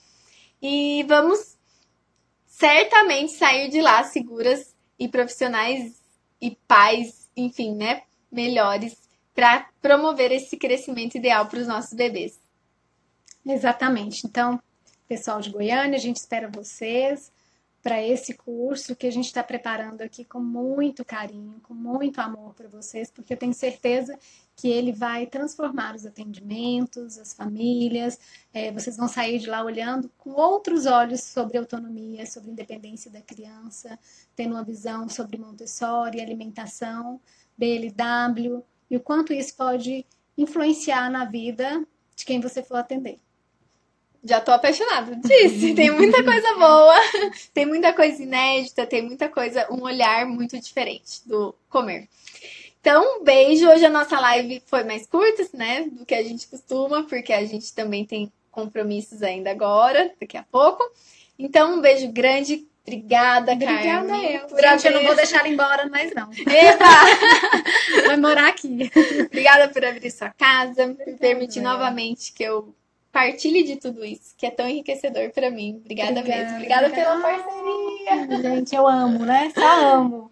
e 0.63 1.03
vamos 1.09 1.59
certamente 2.47 3.33
sair 3.33 3.69
de 3.69 3.81
lá 3.81 4.05
seguras 4.05 4.75
e 4.99 5.09
profissionais 5.09 6.01
e 6.41 6.57
pais, 6.69 7.29
enfim, 7.37 7.75
né, 7.75 8.03
melhores 8.31 8.97
para 9.35 9.69
promover 9.81 10.31
esse 10.31 10.57
crescimento 10.57 11.17
ideal 11.17 11.47
para 11.47 11.59
os 11.59 11.67
nossos 11.67 11.93
bebês. 11.95 12.39
Exatamente. 13.45 14.27
Então, 14.27 14.63
pessoal 15.09 15.41
de 15.41 15.51
Goiânia, 15.51 15.97
a 15.97 16.01
gente 16.01 16.17
espera 16.17 16.49
vocês 16.49 17.33
para 17.83 18.01
esse 18.01 18.35
curso 18.35 18.95
que 18.95 19.09
a 19.09 19.11
gente 19.11 19.27
está 19.27 19.43
preparando 19.43 20.03
aqui 20.03 20.25
com 20.25 20.39
muito 20.39 21.05
carinho, 21.05 21.61
com 21.63 21.75
muito 21.75 22.21
amor 22.21 22.55
para 22.55 22.69
vocês, 22.69 23.11
porque 23.11 23.33
eu 23.33 23.37
tenho 23.37 23.53
certeza 23.53 24.17
que 24.55 24.69
ele 24.69 24.93
vai 24.93 25.27
transformar 25.27 25.97
os 25.97 26.07
atendimentos, 26.07 27.19
as 27.19 27.35
famílias. 27.35 28.21
É, 28.55 28.71
vocês 28.71 28.97
vão 28.97 29.09
sair 29.09 29.41
de 29.41 29.49
lá 29.49 29.65
olhando 29.65 30.09
com 30.17 30.31
outros 30.31 30.87
olhos 30.87 31.23
sobre 31.23 31.59
autonomia, 31.59 32.25
sobre 32.25 32.53
independência 32.53 33.11
da 33.11 33.21
criança, 33.21 33.99
tendo 34.37 34.53
uma 34.53 34.63
visão 34.63 35.09
sobre 35.09 35.37
Montessori, 35.37 36.21
alimentação, 36.21 37.21
BLW 37.59 38.63
e 38.89 38.97
o 38.97 39.01
quanto 39.01 39.33
isso 39.33 39.57
pode 39.57 40.07
influenciar 40.39 41.11
na 41.11 41.25
vida 41.25 41.85
de 42.15 42.25
quem 42.25 42.41
você 42.41 42.63
for 42.63 42.77
atender. 42.77 43.19
Já 44.25 44.41
tô 44.41 44.53
apaixonada. 44.53 45.17
Disse, 45.17 45.75
tem 45.75 45.91
muita 45.91 46.23
coisa 46.23 46.55
boa, 46.55 46.95
tem 47.53 47.67
muita 47.67 47.93
coisa 47.93 48.23
inédita, 48.23 48.87
tem 48.87 49.03
muita 49.03 49.29
coisa, 49.29 49.67
um 49.69 49.83
olhar 49.83 50.25
muito 50.27 50.59
diferente 50.61 51.27
do 51.27 51.55
comer. 51.69 52.09
Então, 52.81 53.21
um 53.21 53.25
beijo. 53.25 53.69
Hoje 53.69 53.85
a 53.85 53.91
nossa 53.91 54.19
live 54.21 54.63
foi 54.67 54.85
mais 54.85 55.07
curta, 55.07 55.45
né, 55.55 55.89
do 55.91 56.07
que 56.07 56.15
a 56.15 56.23
gente 56.23 56.47
costuma, 56.47 57.05
porque 57.05 57.33
a 57.33 57.45
gente 57.45 57.75
também 57.75 58.05
tem 58.05 58.33
compromissos 58.51 59.23
ainda 59.23 59.51
agora, 59.51 60.13
daqui 60.21 60.37
a 60.37 60.45
pouco. 60.45 60.85
Então, 61.39 61.79
um 61.79 61.81
beijo 61.81 62.11
grande. 62.13 62.67
Obrigada, 62.85 63.53
Obrigada 63.53 63.83
Carmen. 63.83 64.35
eu. 64.35 64.47
Por 64.49 64.61
gente, 64.61 64.87
eu 64.87 64.93
não 64.93 65.05
vou 65.05 65.15
deixar 65.15 65.39
ela 65.39 65.49
embora 65.49 65.89
mais 65.89 66.13
não. 66.13 66.29
Eba! 66.33 68.03
Vai 68.07 68.17
morar 68.17 68.49
aqui. 68.49 68.91
Obrigada 69.27 69.69
por 69.69 69.85
abrir 69.85 70.11
sua 70.11 70.31
casa, 70.31 70.89
por 70.89 71.17
permitir 71.19 71.61
novamente 71.61 72.33
que 72.33 72.43
eu 72.43 72.75
partilhe 73.13 73.63
de 73.63 73.77
tudo 73.77 74.05
isso, 74.05 74.35
que 74.37 74.47
é 74.47 74.51
tão 74.51 74.67
enriquecedor 74.67 75.31
para 75.31 75.51
mim. 75.51 75.77
Obrigada, 75.85 76.21
Obrigada 76.21 76.43
mesmo. 76.43 76.57
Obrigada 76.57 76.91
pela 76.91 77.21
parceria. 77.21 78.43
Gente, 78.43 78.75
eu 78.75 78.89
amo, 78.89 79.25
né? 79.25 79.53
Só 79.55 79.97
amo. 79.97 80.31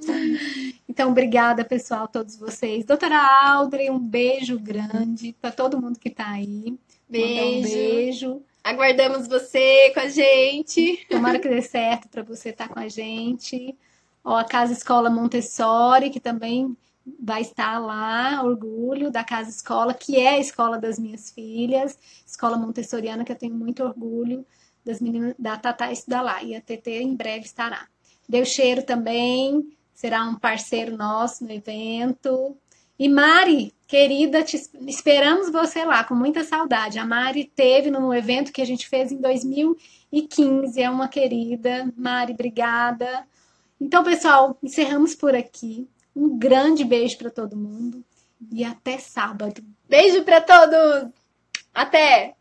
Então, 0.88 1.11
obrigada, 1.11 1.64
pessoal, 1.64 2.09
todos 2.09 2.37
vocês. 2.37 2.85
Doutora 2.85 3.16
Audrey, 3.53 3.90
um 3.90 3.99
beijo 3.99 4.59
grande 4.59 5.37
para 5.40 5.53
todo 5.53 5.81
mundo 5.81 6.01
que 6.01 6.09
está 6.09 6.31
aí. 6.31 6.77
Beijo. 7.09 7.69
Um 7.69 7.71
beijo. 7.71 8.43
Aguardamos 8.64 9.29
você 9.29 9.90
com 9.95 10.01
a 10.01 10.09
gente. 10.09 11.07
Tomara 11.09 11.38
que 11.38 11.49
dê 11.49 11.62
certo 11.62 12.09
para 12.09 12.23
você 12.23 12.49
estar 12.49 12.69
tá 12.69 12.75
com 12.75 12.81
a 12.81 12.88
gente. 12.88 13.77
Ó, 14.25 14.37
a 14.37 14.45
Casa 14.45 14.73
Escola 14.73 15.09
Montessori, 15.09 16.11
que 16.11 16.21
também 16.21 16.77
vai 17.19 17.40
estar 17.40 17.79
lá, 17.79 18.43
orgulho 18.43 19.11
da 19.11 19.25
Casa 19.25 19.51
Escola, 19.51 19.95
que 19.95 20.16
é 20.16 20.31
a 20.31 20.38
escola 20.38 20.79
das 20.79 20.99
minhas 20.99 21.31
filhas, 21.31 21.99
escola 22.40 22.57
montessoriana 22.57 23.22
que 23.22 23.33
eu 23.33 23.37
tenho 23.37 23.55
muito 23.55 23.85
orgulho 23.85 24.46
das 24.83 24.98
meninas 24.98 25.35
da 25.38 25.59
Tatá 25.59 25.92
estudar 25.92 26.22
lá, 26.22 26.42
e 26.42 26.57
a 26.57 26.61
TT 26.61 27.03
em 27.03 27.14
breve 27.14 27.44
estará. 27.44 27.87
Deu 28.26 28.46
cheiro 28.46 28.83
também, 28.83 29.76
será 29.92 30.24
um 30.24 30.37
parceiro 30.37 30.96
nosso 30.96 31.44
no 31.44 31.53
evento. 31.53 32.57
E 32.98 33.09
Mari, 33.11 33.74
querida, 33.87 34.42
te 34.42 34.57
esperamos 34.87 35.50
você 35.50 35.85
lá 35.85 36.03
com 36.03 36.14
muita 36.14 36.42
saudade. 36.42 36.98
A 36.98 37.05
Mari 37.05 37.44
teve 37.44 37.90
no 37.90 38.14
evento 38.14 38.53
que 38.53 38.62
a 38.62 38.66
gente 38.66 38.88
fez 38.88 39.12
em 39.12 39.20
2015, 39.20 40.81
é 40.81 40.88
uma 40.88 41.09
querida. 41.09 41.92
Mari, 41.94 42.33
obrigada. 42.33 43.26
Então, 43.79 44.03
pessoal, 44.03 44.57
encerramos 44.62 45.14
por 45.14 45.35
aqui. 45.35 45.87
Um 46.16 46.38
grande 46.38 46.85
beijo 46.85 47.18
para 47.18 47.31
todo 47.31 47.57
mundo 47.57 48.03
e 48.50 48.64
até 48.64 48.98
sábado. 48.98 49.62
Beijo 49.87 50.24
para 50.24 50.40
todos. 50.40 51.19
Até. 51.74 52.37